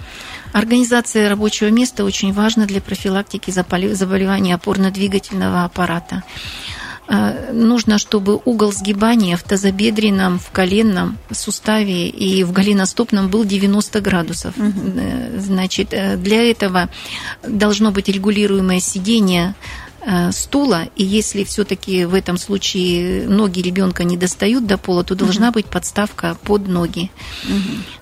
Организация 0.53 1.29
рабочего 1.29 1.69
места 1.69 2.05
очень 2.05 2.33
важна 2.33 2.67
для 2.67 2.81
профилактики 2.81 3.51
заболеваний 3.51 4.53
опорно-двигательного 4.85 5.65
аппарата. 5.65 6.23
А, 7.07 7.53
нужно, 7.53 7.99
чтобы 7.99 8.41
угол 8.45 8.73
сгибания 8.73 9.37
в 9.37 9.43
тазобедренном, 9.43 10.39
в 10.39 10.51
коленном 10.51 11.19
суставе 11.31 12.09
и 12.09 12.45
в 12.45 12.53
голеностопном 12.53 13.29
был 13.29 13.45
90 13.45 14.01
градусов. 14.01 14.57
Угу. 14.57 15.39
Значит, 15.39 15.89
э, 15.93 16.17
для 16.17 16.51
этого 16.51 16.89
должно 17.47 17.91
быть 17.91 18.09
регулируемое 18.09 18.81
сидение 18.81 19.55
Э, 20.07 20.33
стула, 20.33 20.89
и 20.97 21.05
если 21.05 21.45
все-таки 21.45 22.05
в 22.05 22.13
этом 22.13 22.37
случае 22.37 23.27
ноги 23.27 23.61
ребенка 23.61 24.05
не 24.05 24.19
достают 24.19 24.67
до 24.67 24.77
пола, 24.77 25.03
то 25.03 25.15
должна 25.15 25.51
быть 25.51 25.65
подставка 25.65 26.37
под 26.43 26.69
ноги. 26.69 27.11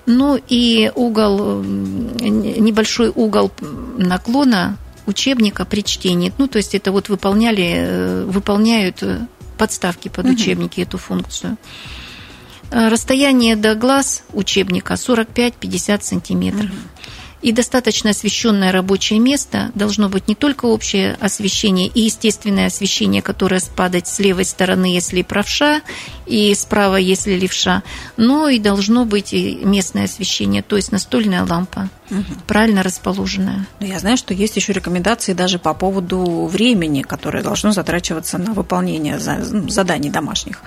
Ну 0.06 0.40
и 0.48 0.90
угол, 0.96 1.62
небольшой 1.62 3.12
угол 3.14 3.52
наклона 3.98 4.78
учебника 5.06 5.64
при 5.64 5.82
чтении. 5.82 6.32
Ну, 6.38 6.48
то 6.48 6.58
есть 6.58 6.74
это 6.74 6.92
вот 6.92 7.08
выполняли, 7.08 7.74
э, 7.76 8.24
выполняют 8.24 9.02
подставки 9.58 10.08
под 10.08 10.26
учебники 10.26 10.80
эту 10.80 10.98
функцию. 10.98 11.56
Э, 12.70 12.88
расстояние 12.88 13.54
до 13.54 13.74
глаз 13.74 14.24
учебника 14.32 14.94
45-50 14.94 16.02
сантиметров. 16.02 16.70
Угу. 16.70 16.78
И 17.42 17.50
достаточно 17.50 18.10
освещенное 18.10 18.70
рабочее 18.70 19.18
место 19.18 19.72
должно 19.74 20.08
быть 20.08 20.28
не 20.28 20.36
только 20.36 20.66
общее 20.66 21.16
освещение 21.20 21.88
и 21.88 22.02
естественное 22.02 22.68
освещение, 22.68 23.20
которое 23.20 23.58
спадать 23.58 24.06
с 24.06 24.20
левой 24.20 24.44
стороны, 24.44 24.86
если 24.86 25.22
правша, 25.22 25.82
и 26.26 26.54
справа, 26.54 26.96
если 26.96 27.34
левша, 27.34 27.82
но 28.16 28.48
и 28.48 28.60
должно 28.60 29.04
быть 29.04 29.32
и 29.32 29.60
местное 29.64 30.04
освещение, 30.04 30.62
то 30.62 30.76
есть 30.76 30.92
настольная 30.92 31.44
лампа, 31.44 31.88
угу. 32.10 32.22
правильно 32.46 32.82
расположенная. 32.82 33.66
Но 33.80 33.86
я 33.86 33.98
знаю, 33.98 34.16
что 34.16 34.34
есть 34.34 34.56
еще 34.56 34.72
рекомендации 34.72 35.32
даже 35.32 35.58
по 35.58 35.74
поводу 35.74 36.46
времени, 36.46 37.02
которое 37.02 37.42
должно 37.42 37.72
затрачиваться 37.72 38.38
на 38.38 38.52
выполнение 38.52 39.18
ну, 39.50 39.68
заданий 39.68 40.10
домашних. 40.10 40.62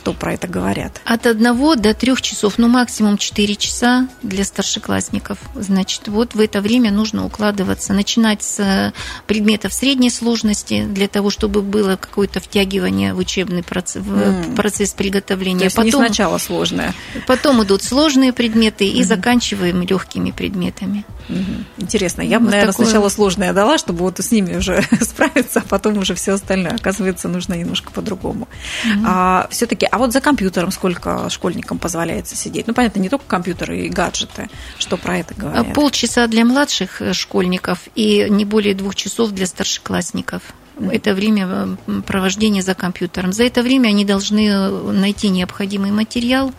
Что 0.00 0.14
про 0.14 0.32
это 0.32 0.48
говорят? 0.48 0.98
От 1.04 1.26
одного 1.26 1.74
до 1.74 1.92
трех 1.92 2.22
часов, 2.22 2.54
ну 2.56 2.68
максимум 2.68 3.18
4 3.18 3.54
часа 3.56 4.08
для 4.22 4.44
старшеклассников. 4.44 5.36
Значит, 5.54 6.08
вот 6.08 6.34
в 6.34 6.40
это 6.40 6.62
время 6.62 6.90
нужно 6.90 7.26
укладываться, 7.26 7.92
начинать 7.92 8.42
с 8.42 8.60
э, 8.60 8.92
предметов 9.26 9.74
средней 9.74 10.08
сложности 10.08 10.86
для 10.86 11.06
того, 11.06 11.28
чтобы 11.28 11.60
было 11.60 11.96
какое-то 11.96 12.40
втягивание 12.40 13.12
в 13.12 13.18
учебный 13.18 13.62
процесс, 13.62 14.02
в 14.02 14.10
mm. 14.10 14.56
процесс 14.56 14.94
приготовления. 14.94 15.58
То 15.58 15.64
есть 15.64 15.76
потом, 15.76 16.00
не 16.00 16.06
сначала 16.06 16.38
сложное. 16.38 16.94
Потом 17.26 17.62
идут 17.62 17.82
сложные 17.82 18.32
предметы 18.32 18.86
и 18.86 19.02
mm-hmm. 19.02 19.04
заканчиваем 19.04 19.82
легкими 19.82 20.30
предметами. 20.30 21.04
Mm-hmm. 21.28 21.64
Интересно, 21.76 22.22
я 22.22 22.38
бы, 22.38 22.46
вот 22.46 22.52
наверное, 22.52 22.72
такое... 22.72 22.86
сначала 22.86 23.08
сложное 23.10 23.52
дала, 23.52 23.76
чтобы 23.76 24.00
вот 24.00 24.18
с 24.18 24.30
ними 24.32 24.56
уже 24.56 24.82
справиться, 25.02 25.60
а 25.60 25.68
потом 25.68 25.98
уже 25.98 26.14
все 26.14 26.32
остальное. 26.32 26.74
Оказывается, 26.74 27.28
нужно 27.28 27.52
немножко 27.52 27.90
по-другому. 27.92 28.48
Mm-hmm. 28.86 29.04
А, 29.06 29.46
все-таки, 29.50 29.86
а 29.90 29.98
вот 29.98 30.12
за 30.12 30.20
компьютером 30.20 30.70
сколько 30.70 31.28
школьникам 31.30 31.78
позволяется 31.78 32.36
сидеть? 32.36 32.66
Ну, 32.66 32.74
понятно, 32.74 33.00
не 33.00 33.08
только 33.08 33.24
компьютеры 33.26 33.80
и 33.80 33.88
гаджеты. 33.88 34.48
Что 34.78 34.96
про 34.96 35.18
это 35.18 35.34
говорят? 35.34 35.74
Полчаса 35.74 36.26
для 36.26 36.44
младших 36.44 37.02
э, 37.02 37.12
школьников 37.12 37.80
и 37.94 38.26
не 38.28 38.44
более 38.44 38.74
двух 38.74 38.94
часов 38.94 39.30
для 39.30 39.46
старшеклассников 39.46 40.42
это 40.90 41.14
время 41.14 41.76
э, 41.86 42.00
провождения 42.06 42.62
за 42.62 42.74
компьютером. 42.74 43.32
За 43.32 43.44
это 43.44 43.62
время 43.62 43.88
они 43.88 44.04
должны 44.04 44.48
э, 44.48 44.92
найти 44.92 45.28
необходимый 45.28 45.90
материал, 45.90 46.52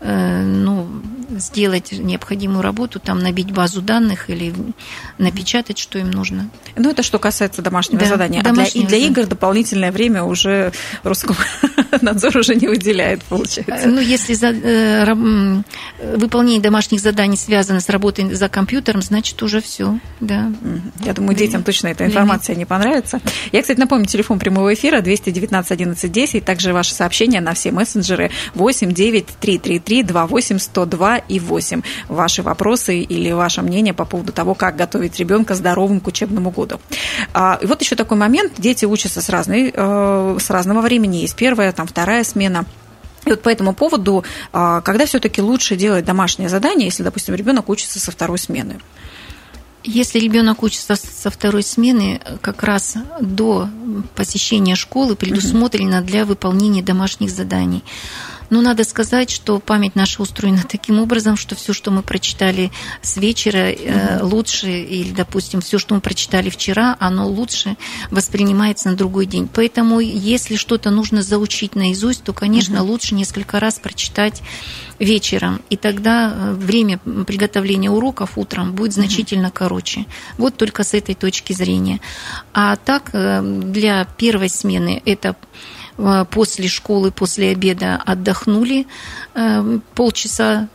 ну, 0.00 0.86
сделать 1.30 1.92
необходимую 1.92 2.62
работу, 2.62 3.00
там 3.00 3.18
набить 3.18 3.52
базу 3.52 3.82
данных 3.82 4.30
или 4.30 4.54
напечатать, 5.18 5.78
что 5.78 5.98
им 5.98 6.10
нужно. 6.10 6.48
Ну, 6.76 6.90
это 6.90 7.02
что 7.02 7.18
касается 7.18 7.62
домашнего 7.62 8.00
да, 8.00 8.06
задания. 8.06 8.42
Домашнего, 8.42 8.86
а 8.86 8.88
для, 8.88 8.98
и 8.98 9.00
для 9.00 9.08
игр 9.08 9.26
дополнительное 9.26 9.92
время 9.92 10.22
уже 10.22 10.72
русскому 11.02 11.38
надзор 12.00 12.36
уже 12.38 12.54
не 12.54 12.68
выделяет, 12.68 13.22
получается. 13.24 13.88
Ну, 13.88 14.00
если 14.00 14.34
за, 14.34 14.48
э, 14.48 15.62
выполнение 16.16 16.60
домашних 16.60 17.00
заданий 17.00 17.36
связано 17.36 17.80
с 17.80 17.88
работой 17.88 18.32
за 18.34 18.48
компьютером, 18.48 19.02
значит, 19.02 19.42
уже 19.42 19.60
все, 19.60 19.98
да. 20.20 20.52
Я 21.04 21.12
думаю, 21.12 21.36
детям 21.36 21.62
точно 21.62 21.88
эта 21.88 22.06
информация 22.06 22.56
не 22.56 22.64
понравится. 22.64 23.20
Я, 23.58 23.62
кстати, 23.62 23.80
напомню, 23.80 24.06
телефон 24.06 24.38
прямого 24.38 24.72
эфира 24.72 25.00
219 25.00 25.72
11 25.72 26.12
10, 26.12 26.44
также 26.44 26.72
ваши 26.72 26.94
сообщения 26.94 27.40
на 27.40 27.54
все 27.54 27.72
мессенджеры 27.72 28.30
8 28.54 28.92
9 28.92 29.26
333 29.26 30.04
28 30.04 30.58
102 30.60 31.16
и 31.16 31.40
8. 31.40 31.82
Ваши 32.06 32.42
вопросы 32.44 33.00
или 33.00 33.32
ваше 33.32 33.62
мнение 33.62 33.94
по 33.94 34.04
поводу 34.04 34.32
того, 34.32 34.54
как 34.54 34.76
готовить 34.76 35.18
ребенка 35.18 35.56
здоровым 35.56 35.98
к 35.98 36.06
учебному 36.06 36.52
году. 36.52 36.80
А, 37.34 37.58
и 37.60 37.66
вот 37.66 37.80
еще 37.80 37.96
такой 37.96 38.16
момент. 38.16 38.52
Дети 38.58 38.84
учатся 38.84 39.20
с, 39.20 39.28
разной, 39.28 39.72
э, 39.74 40.36
с 40.40 40.50
разного 40.50 40.80
времени. 40.80 41.16
Есть 41.16 41.34
первая, 41.34 41.72
там 41.72 41.88
вторая 41.88 42.22
смена. 42.22 42.64
И 43.26 43.30
вот 43.30 43.42
по 43.42 43.48
этому 43.48 43.72
поводу, 43.72 44.22
а, 44.52 44.82
когда 44.82 45.04
все-таки 45.04 45.42
лучше 45.42 45.74
делать 45.74 46.04
домашнее 46.04 46.48
задание, 46.48 46.86
если, 46.86 47.02
допустим, 47.02 47.34
ребенок 47.34 47.68
учится 47.68 47.98
со 47.98 48.12
второй 48.12 48.38
смены? 48.38 48.78
Если 49.84 50.18
ребенок 50.18 50.62
учится 50.62 50.96
со 50.96 51.30
второй 51.30 51.62
смены, 51.62 52.20
как 52.40 52.62
раз 52.62 52.96
до 53.20 53.68
посещения 54.14 54.74
школы 54.74 55.14
предусмотрено 55.14 56.02
для 56.02 56.24
выполнения 56.24 56.82
домашних 56.82 57.30
заданий. 57.30 57.84
Но 58.50 58.62
надо 58.62 58.84
сказать, 58.84 59.30
что 59.30 59.58
память 59.58 59.94
наша 59.94 60.22
устроена 60.22 60.64
таким 60.68 61.00
образом, 61.00 61.36
что 61.36 61.54
все, 61.54 61.72
что 61.72 61.90
мы 61.90 62.02
прочитали 62.02 62.70
с 63.02 63.16
вечера, 63.16 63.72
угу. 63.72 64.36
лучше, 64.36 64.68
или, 64.70 65.12
допустим, 65.12 65.60
все, 65.60 65.78
что 65.78 65.94
мы 65.94 66.00
прочитали 66.00 66.50
вчера, 66.50 66.96
оно 66.98 67.28
лучше 67.28 67.76
воспринимается 68.10 68.88
на 68.90 68.96
другой 68.96 69.26
день. 69.26 69.48
Поэтому, 69.52 70.00
если 70.00 70.56
что-то 70.56 70.90
нужно 70.90 71.22
заучить 71.22 71.74
наизусть, 71.74 72.24
то, 72.24 72.32
конечно, 72.32 72.82
угу. 72.82 72.92
лучше 72.92 73.14
несколько 73.14 73.60
раз 73.60 73.78
прочитать 73.78 74.42
вечером, 74.98 75.60
и 75.70 75.76
тогда 75.76 76.32
э, 76.34 76.52
время 76.54 76.98
приготовления 76.98 77.90
уроков 77.90 78.36
утром 78.36 78.72
будет 78.72 78.92
значительно 78.92 79.50
короче. 79.50 80.06
Вот 80.38 80.56
только 80.56 80.82
с 80.82 80.94
этой 80.94 81.14
точки 81.14 81.52
зрения. 81.52 82.00
А 82.52 82.76
так, 82.76 83.10
э, 83.12 83.40
для 83.42 84.04
первой 84.16 84.48
смены 84.48 85.00
это 85.04 85.36
Э, 85.36 85.77
после 86.30 86.68
школы, 86.68 87.10
после 87.10 87.50
обеда 87.50 88.00
отдохнули 88.04 88.86
э, 89.34 89.78
полчаса 89.94 90.68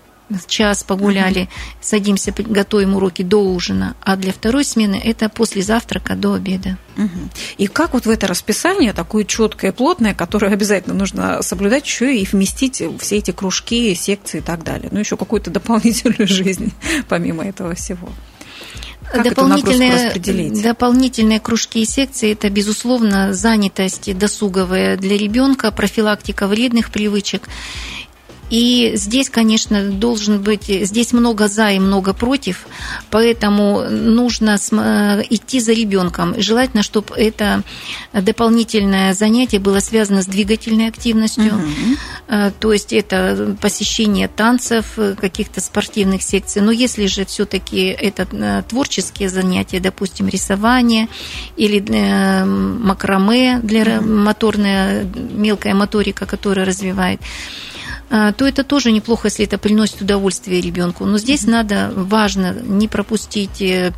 час 0.47 0.83
погуляли, 0.83 1.41
mm 1.41 1.49
садимся, 1.81 2.33
готовим 2.37 2.95
уроки 2.95 3.23
до 3.23 3.37
ужина, 3.43 3.95
а 4.01 4.15
для 4.15 4.31
второй 4.31 4.63
смены 4.63 4.95
это 5.03 5.27
после 5.27 5.61
завтрака 5.61 6.15
до 6.15 6.33
обеда. 6.33 6.77
Угу. 6.97 7.29
И 7.57 7.67
как 7.67 7.93
вот 7.93 8.05
в 8.05 8.09
это 8.09 8.25
расписание, 8.25 8.93
такое 8.93 9.25
четкое 9.25 9.73
плотное, 9.73 10.13
которое 10.13 10.53
обязательно 10.53 10.95
нужно 10.95 11.41
соблюдать, 11.41 11.85
еще 11.85 12.17
и 12.17 12.25
вместить 12.25 12.81
все 12.99 13.17
эти 13.17 13.31
кружки, 13.31 13.93
секции 13.95 14.37
и 14.37 14.41
так 14.41 14.63
далее, 14.63 14.87
ну 14.91 14.99
еще 14.99 15.17
какую-то 15.17 15.51
дополнительную 15.51 16.27
жизнь 16.27 16.71
помимо 17.09 17.43
этого 17.43 17.75
всего? 17.75 18.09
Как 19.11 19.23
дополнительные, 19.23 20.61
дополнительные 20.63 21.39
кружки 21.39 21.81
и 21.81 21.85
секции– 21.85 22.31
это, 22.33 22.49
безусловно, 22.49 23.33
занятость 23.33 24.17
досуговая 24.17 24.97
для 24.97 25.17
ребенка, 25.17 25.71
профилактика 25.71 26.47
вредных 26.47 26.91
привычек. 26.91 27.43
И 28.53 28.91
здесь, 28.93 29.31
конечно, 29.31 29.83
должен 29.83 30.39
быть, 30.39 30.65
здесь 30.67 31.11
много 31.11 31.47
за 31.47 31.71
и 31.71 31.79
много 31.79 32.13
против, 32.13 32.67
поэтому 33.09 33.89
нужно 33.89 34.59
э, 34.71 35.23
идти 35.31 35.59
за 35.59 35.73
ребенком. 35.73 36.35
Желательно, 36.37 36.83
чтобы 36.83 37.15
это 37.15 37.63
дополнительное 38.13 39.15
занятие 39.15 39.57
было 39.57 39.79
связано 39.79 40.21
с 40.21 40.27
двигательной 40.27 40.89
активностью, 40.89 41.47
угу. 41.47 42.51
то 42.59 42.71
есть 42.71 42.93
это 42.93 43.57
посещение 43.59 44.27
танцев, 44.27 44.99
каких-то 45.19 45.59
спортивных 45.59 46.21
секций. 46.21 46.61
Но 46.61 46.71
если 46.71 47.07
же 47.07 47.25
все-таки 47.25 47.85
это 47.87 48.27
э, 48.31 48.61
творческие 48.69 49.29
занятия, 49.29 49.79
допустим, 49.79 50.27
рисование 50.27 51.07
или 51.57 51.79
макраме 52.43 53.61
для 53.63 53.97
угу. 53.97 54.07
моторная 54.07 55.05
мелкая 55.15 55.73
моторика, 55.73 56.27
которая 56.27 56.67
развивает, 56.67 57.19
то 58.13 58.47
это 58.47 58.63
тоже 58.63 58.91
неплохо, 58.91 59.27
если 59.27 59.45
это 59.45 59.57
приносит 59.57 60.01
удовольствие 60.01 60.61
ребенку. 60.61 61.05
Но 61.05 61.17
здесь 61.17 61.45
mm-hmm. 61.45 61.51
надо, 61.51 61.91
важно 61.95 62.53
не 62.61 62.87
пропустить 62.87 63.59
э, 63.59 63.91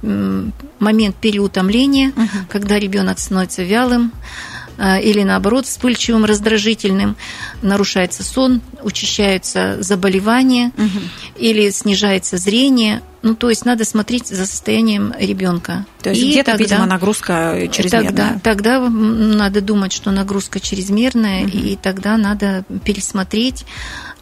момент 0.79 1.17
переутомления, 1.17 2.11
mm-hmm. 2.11 2.45
когда 2.49 2.79
ребенок 2.79 3.19
становится 3.19 3.63
вялым 3.63 4.13
а, 4.13 4.54
или 4.77 5.23
наоборот 5.23 5.65
вспыльчивым, 5.65 6.25
раздражительным, 6.25 7.15
нарушается 7.61 8.23
сон, 8.23 8.61
учащаются 8.81 9.81
заболевания 9.81 10.71
угу. 10.77 10.99
или 11.37 11.69
снижается 11.69 12.37
зрение. 12.37 13.01
Ну, 13.21 13.35
то 13.35 13.49
есть 13.49 13.65
надо 13.65 13.85
смотреть 13.85 14.27
за 14.27 14.45
состоянием 14.45 15.11
ребенка. 15.17 15.85
То 16.03 16.11
есть 16.11 16.21
где-то, 16.21 16.51
тогда, 16.51 16.63
видимо, 16.63 16.85
нагрузка 16.85 17.67
чрезмерная. 17.71 18.09
Тогда, 18.09 18.39
тогда 18.43 18.89
надо 18.89 19.61
думать, 19.61 19.93
что 19.93 20.11
нагрузка 20.11 20.59
чрезмерная, 20.59 21.45
угу. 21.45 21.57
и 21.57 21.75
тогда 21.75 22.17
надо 22.17 22.65
пересмотреть 22.83 23.65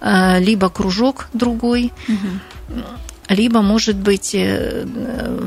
Э, 0.04 0.38
либо 0.40 0.70
кружок 0.70 1.30
другой, 1.34 1.94
угу 2.10 2.84
либо, 3.30 3.62
может 3.62 3.96
быть, 3.96 4.32
э, 4.34 4.86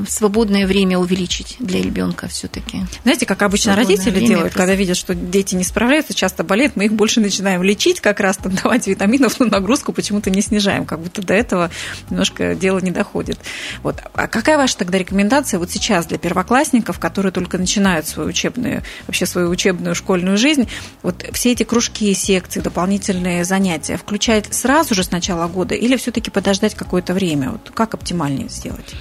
свободное 0.08 0.66
время 0.66 0.98
увеличить 0.98 1.56
для 1.58 1.82
ребенка 1.82 2.28
все-таки. 2.28 2.82
Знаете, 3.02 3.26
как 3.26 3.42
обычно 3.42 3.74
свободное 3.74 3.96
родители 3.96 4.20
делают, 4.20 4.52
просто. 4.52 4.58
когда 4.58 4.74
видят, 4.74 4.96
что 4.96 5.14
дети 5.14 5.54
не 5.54 5.64
справляются, 5.64 6.14
часто 6.14 6.44
болеют, 6.44 6.76
мы 6.76 6.86
их 6.86 6.94
больше 6.94 7.20
начинаем 7.20 7.62
лечить, 7.62 8.00
как 8.00 8.20
раз 8.20 8.38
там 8.38 8.54
давать 8.62 8.86
витаминов, 8.86 9.38
но 9.40 9.46
нагрузку 9.46 9.92
почему-то 9.92 10.30
не 10.30 10.40
снижаем, 10.40 10.86
как 10.86 11.00
будто 11.00 11.22
до 11.22 11.34
этого 11.34 11.70
немножко 12.10 12.54
дело 12.54 12.78
не 12.78 12.90
доходит. 12.90 13.38
Вот. 13.82 13.96
А 14.14 14.26
какая 14.26 14.56
ваша 14.56 14.78
тогда 14.78 14.98
рекомендация 14.98 15.58
вот 15.58 15.70
сейчас 15.70 16.06
для 16.06 16.18
первоклассников, 16.18 16.98
которые 16.98 17.32
только 17.32 17.58
начинают 17.58 18.08
свою 18.08 18.28
учебную, 18.28 18.82
вообще 19.06 19.26
свою 19.26 19.50
учебную 19.50 19.94
школьную 19.94 20.38
жизнь, 20.38 20.68
вот 21.02 21.24
все 21.32 21.52
эти 21.52 21.62
кружки, 21.62 22.12
секции, 22.14 22.60
дополнительные 22.60 23.44
занятия 23.44 23.96
включать 23.96 24.52
сразу 24.54 24.94
же 24.94 25.04
с 25.04 25.10
начала 25.10 25.46
года 25.46 25.74
или 25.74 25.96
все-таки 25.96 26.30
подождать 26.30 26.74
какое-то 26.74 27.14
время? 27.14 27.50
Вот 27.50 27.65
как 27.74 27.94
оптимальнее 27.94 28.48
сделать? 28.48 28.94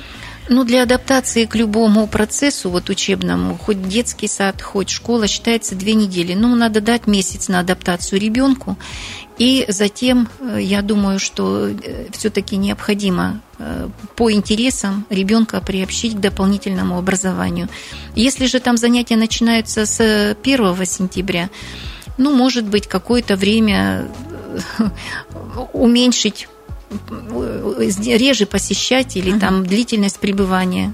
Ну, 0.48 0.64
для 0.64 0.84
адаптации 0.84 1.46
к 1.46 1.56
любому 1.56 2.06
процессу, 2.06 2.70
вот 2.70 2.90
учебному, 2.90 3.58
хоть 3.58 3.82
детский 3.88 4.28
сад, 4.28 4.62
хоть 4.62 4.90
школа, 4.90 5.28
считается 5.28 5.74
две 5.74 5.96
недели. 5.96 6.36
Ну, 6.36 6.56
надо 6.56 6.82
дать 6.82 7.08
месяц 7.08 7.48
на 7.48 7.62
адаптацию 7.62 8.22
ребенку. 8.22 8.78
И 9.40 9.66
затем, 9.68 10.30
э, 10.40 10.60
я 10.62 10.84
думаю, 10.84 11.20
что 11.20 11.68
э, 11.68 12.08
все-таки 12.12 12.58
необходимо 12.58 13.42
э, 13.58 13.90
по 14.16 14.32
интересам 14.32 15.06
ребенка 15.10 15.62
приобщить 15.62 16.16
к 16.16 16.20
дополнительному 16.20 16.98
образованию. 16.98 17.68
Если 18.16 18.46
же 18.46 18.60
там 18.60 18.78
занятия 18.78 19.18
начинаются 19.18 19.88
с 19.88 20.36
1 20.44 20.86
сентября, 20.86 21.50
ну, 22.18 22.34
может 22.34 22.66
быть, 22.66 22.88
какое-то 22.88 23.36
время 23.36 24.08
уменьшить 25.74 26.48
реже 28.18 28.46
посещать 28.46 29.16
или 29.18 29.32
угу. 29.32 29.40
там 29.40 29.66
длительность 29.66 30.20
пребывания. 30.20 30.94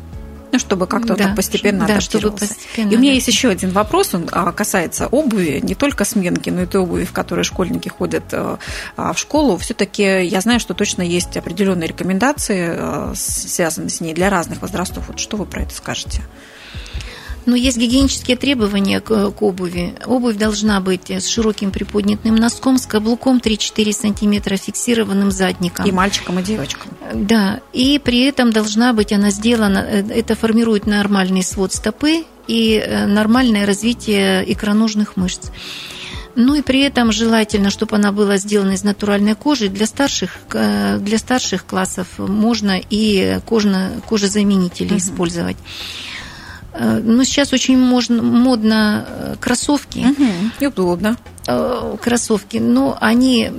Ну, 0.52 0.60
чтобы 0.60 0.86
как-то 0.86 1.16
да, 1.16 1.34
постепенно 1.34 1.88
да, 1.88 2.02
чтобы 2.02 2.32
постепенно 2.32 2.90
И 2.92 2.96
у 2.98 3.00
меня 3.00 3.14
есть 3.14 3.28
еще 3.28 3.48
один 3.48 3.72
вопрос, 3.72 4.14
он 4.14 4.28
а, 4.34 4.52
касается 4.52 5.08
обуви, 5.08 5.62
не 5.64 5.76
только 5.76 6.04
сменки, 6.04 6.50
но 6.50 6.64
и 6.64 6.66
той 6.66 6.82
обуви, 6.82 7.06
в 7.06 7.14
которой 7.14 7.44
школьники 7.44 7.88
ходят 7.88 8.26
э, 8.34 8.58
а, 8.98 9.14
в 9.14 9.18
школу. 9.18 9.58
Все-таки 9.58 10.26
я 10.26 10.42
знаю, 10.42 10.60
что 10.60 10.74
точно 10.74 11.04
есть 11.04 11.38
определенные 11.38 11.88
рекомендации, 11.88 12.70
э, 12.74 13.14
связанные 13.16 13.90
с 13.90 14.02
ней 14.02 14.14
для 14.14 14.30
разных 14.30 14.62
возрастов. 14.62 15.08
Вот 15.08 15.20
что 15.20 15.38
вы 15.38 15.46
про 15.46 15.62
это 15.62 15.74
скажете? 15.74 16.22
Но 17.46 17.56
есть 17.56 17.78
гигиенические 17.78 18.38
требования 18.38 19.00
к, 19.00 19.32
к 19.32 19.42
обуви. 19.42 19.96
Обувь 20.06 20.38
должна 20.38 20.80
быть 20.80 21.10
с 21.10 21.28
широким 21.28 21.72
приподнятым 21.72 22.36
носком, 22.36 22.78
с 22.78 22.86
каблуком 22.86 23.38
3-4 23.38 23.94
сантиметра, 23.94 24.58
фиксированным 24.58 25.32
задником. 25.32 25.86
И 25.86 25.92
мальчикам, 25.92 26.40
и 26.40 26.44
девочкам. 26.44 26.92
Да, 27.14 27.60
и 27.74 28.00
при 28.00 28.22
этом 28.22 28.52
должна 28.52 28.94
быть 28.94 29.12
она 29.12 29.32
сделана, 29.32 29.80
э, 29.80 30.04
это 30.10 30.36
формирует 30.36 30.86
нормальный 30.86 31.44
свод 31.44 31.74
стопы 31.74 32.26
и 32.48 32.76
э, 32.76 33.08
нормальное 33.08 33.66
развитие 33.66 34.44
икроножных 34.52 35.18
мышц. 35.18 35.50
Ну 36.36 36.56
и 36.56 36.62
при 36.62 36.82
этом 36.82 37.12
желательно, 37.12 37.70
чтобы 37.70 37.96
она 37.96 38.12
была 38.12 38.38
сделана 38.38 38.72
из 38.72 38.84
натуральной 38.84 39.36
кожи. 39.36 39.68
Для 39.68 39.86
старших, 39.86 40.38
э, 40.54 40.98
для 41.00 41.18
старших 41.18 41.66
классов 41.66 42.08
можно 42.18 42.80
и 42.90 43.40
кожно, 43.46 44.02
кожезаменители 44.08 44.94
угу. 44.94 44.98
использовать. 44.98 45.58
Ну, 46.80 47.24
сейчас 47.26 47.52
очень 47.52 47.78
можно, 47.78 48.24
модно 48.24 49.06
э, 49.06 49.36
кроссовки. 49.40 50.06
Угу, 50.62 50.68
удобно. 50.68 51.18
Э, 51.48 51.98
кроссовки, 52.02 52.58
но 52.58 52.98
они 53.02 53.50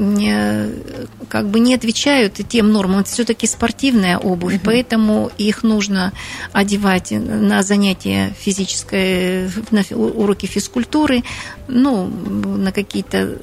как 1.28 1.48
бы 1.48 1.60
не 1.60 1.74
отвечают 1.74 2.34
тем 2.48 2.72
нормам. 2.72 3.00
Это 3.00 3.10
все-таки 3.10 3.46
спортивная 3.46 4.18
обувь, 4.18 4.56
угу. 4.56 4.62
поэтому 4.64 5.30
их 5.36 5.62
нужно 5.62 6.12
одевать 6.52 7.10
на 7.10 7.62
занятия 7.62 8.34
физической, 8.38 9.50
на 9.70 9.82
уроки 9.94 10.46
физкультуры, 10.46 11.22
ну, 11.68 12.06
на 12.06 12.72
какие-то 12.72 13.36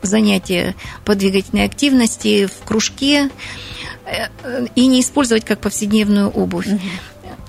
занятия 0.00 0.74
по 1.04 1.14
двигательной 1.14 1.64
активности, 1.64 2.46
в 2.46 2.64
кружке, 2.64 3.30
и 4.74 4.86
не 4.86 5.00
использовать 5.00 5.44
как 5.44 5.60
повседневную 5.60 6.28
обувь. 6.28 6.68
Угу. 6.68 6.80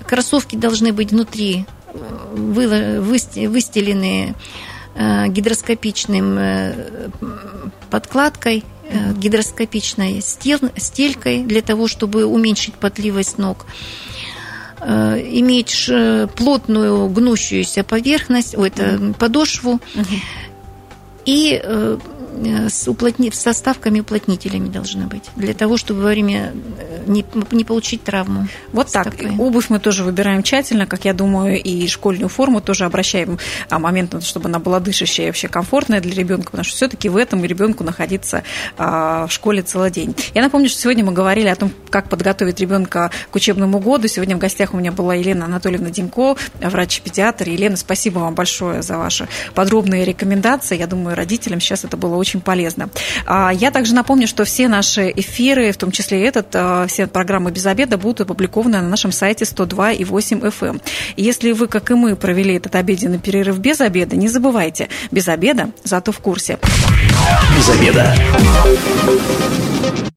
Кроссовки 0.06 0.56
должны 0.56 0.92
быть 0.92 1.10
внутри 1.12 1.64
э, 1.86 3.00
выстелены 3.00 4.34
э, 4.94 5.28
гидроскопичным 5.28 6.36
э, 6.38 7.10
подкладкой, 7.90 8.64
гидроскопичной 9.16 10.20
стелькой 10.20 11.42
для 11.44 11.62
того, 11.62 11.88
чтобы 11.88 12.26
уменьшить 12.26 12.74
потливость 12.74 13.38
ног 13.38 13.64
иметь 14.82 15.90
плотную 16.36 17.08
гнущуюся 17.08 17.82
поверхность, 17.82 18.54
о, 18.54 18.66
это 18.66 19.14
подошву, 19.18 19.80
угу. 19.94 20.14
и 21.24 21.98
с, 22.68 22.88
уплотни... 22.88 23.30
с 23.30 23.40
составками 23.40 24.00
уплотнителями 24.00 24.68
должны 24.68 25.06
быть, 25.06 25.30
для 25.36 25.54
того, 25.54 25.76
чтобы 25.76 26.02
во 26.02 26.08
время 26.08 26.52
э, 26.78 27.02
не, 27.06 27.24
не 27.50 27.64
получить 27.64 28.02
травму. 28.02 28.48
Вот 28.72 28.90
так. 28.90 29.14
Стопы. 29.14 29.32
Обувь 29.38 29.70
мы 29.70 29.78
тоже 29.78 30.04
выбираем 30.04 30.42
тщательно, 30.42 30.86
как 30.86 31.04
я 31.04 31.14
думаю, 31.14 31.62
и 31.62 31.86
школьную 31.88 32.28
форму 32.28 32.60
тоже 32.60 32.84
обращаем 32.84 33.38
а, 33.70 33.78
момент, 33.78 34.22
чтобы 34.24 34.48
она 34.48 34.58
была 34.58 34.80
дышащая 34.80 35.26
и 35.26 35.28
вообще 35.30 35.48
комфортная 35.48 36.00
для 36.00 36.14
ребенка, 36.14 36.46
потому 36.46 36.64
что 36.64 36.76
все-таки 36.76 37.08
в 37.08 37.16
этом 37.16 37.44
ребенку 37.44 37.84
находиться 37.84 38.42
а, 38.76 39.26
в 39.26 39.32
школе 39.32 39.62
целый 39.62 39.90
день. 39.90 40.14
Я 40.34 40.42
напомню, 40.42 40.68
что 40.68 40.80
сегодня 40.80 41.04
мы 41.04 41.12
говорили 41.12 41.48
о 41.48 41.56
том, 41.56 41.70
как 41.90 42.08
подготовить 42.08 42.60
ребенка 42.60 43.10
к 43.30 43.36
учебному 43.36 43.78
году. 43.78 44.08
Сегодня 44.08 44.36
в 44.36 44.38
гостях 44.38 44.74
у 44.74 44.76
меня 44.76 44.92
была 44.92 45.14
Елена 45.14 45.46
Анатольевна 45.46 45.90
Денько, 45.90 46.36
врач-педиатр. 46.60 47.48
Елена, 47.48 47.76
спасибо 47.76 48.20
вам 48.20 48.34
большое 48.34 48.82
за 48.82 48.98
ваши 48.98 49.28
подробные 49.54 50.04
рекомендации. 50.04 50.76
Я 50.76 50.86
думаю, 50.86 51.16
родителям 51.16 51.60
сейчас 51.60 51.84
это 51.84 51.96
было 51.96 52.16
очень 52.24 52.40
полезно. 52.40 52.88
А, 53.26 53.52
я 53.52 53.70
также 53.70 53.94
напомню, 53.94 54.26
что 54.26 54.44
все 54.44 54.66
наши 54.66 55.12
эфиры, 55.14 55.72
в 55.72 55.76
том 55.76 55.90
числе 55.90 56.24
этот, 56.26 56.46
а, 56.54 56.86
все 56.86 57.06
программы 57.06 57.50
«Без 57.50 57.66
обеда» 57.66 57.98
будут 57.98 58.22
опубликованы 58.22 58.80
на 58.80 58.88
нашем 58.88 59.12
сайте 59.12 59.44
102,8 59.44 60.40
FM. 60.40 60.64
Эм. 60.64 60.80
Если 61.16 61.52
вы, 61.52 61.68
как 61.68 61.90
и 61.90 61.94
мы, 61.94 62.16
провели 62.16 62.54
этот 62.54 62.74
обеденный 62.76 63.18
перерыв 63.18 63.58
без 63.58 63.82
обеда, 63.82 64.16
не 64.16 64.28
забывайте, 64.28 64.88
без 65.10 65.28
обеда, 65.28 65.70
зато 65.84 66.12
в 66.12 66.18
курсе. 66.18 66.58
Без 67.56 67.68
обеда. 67.68 68.14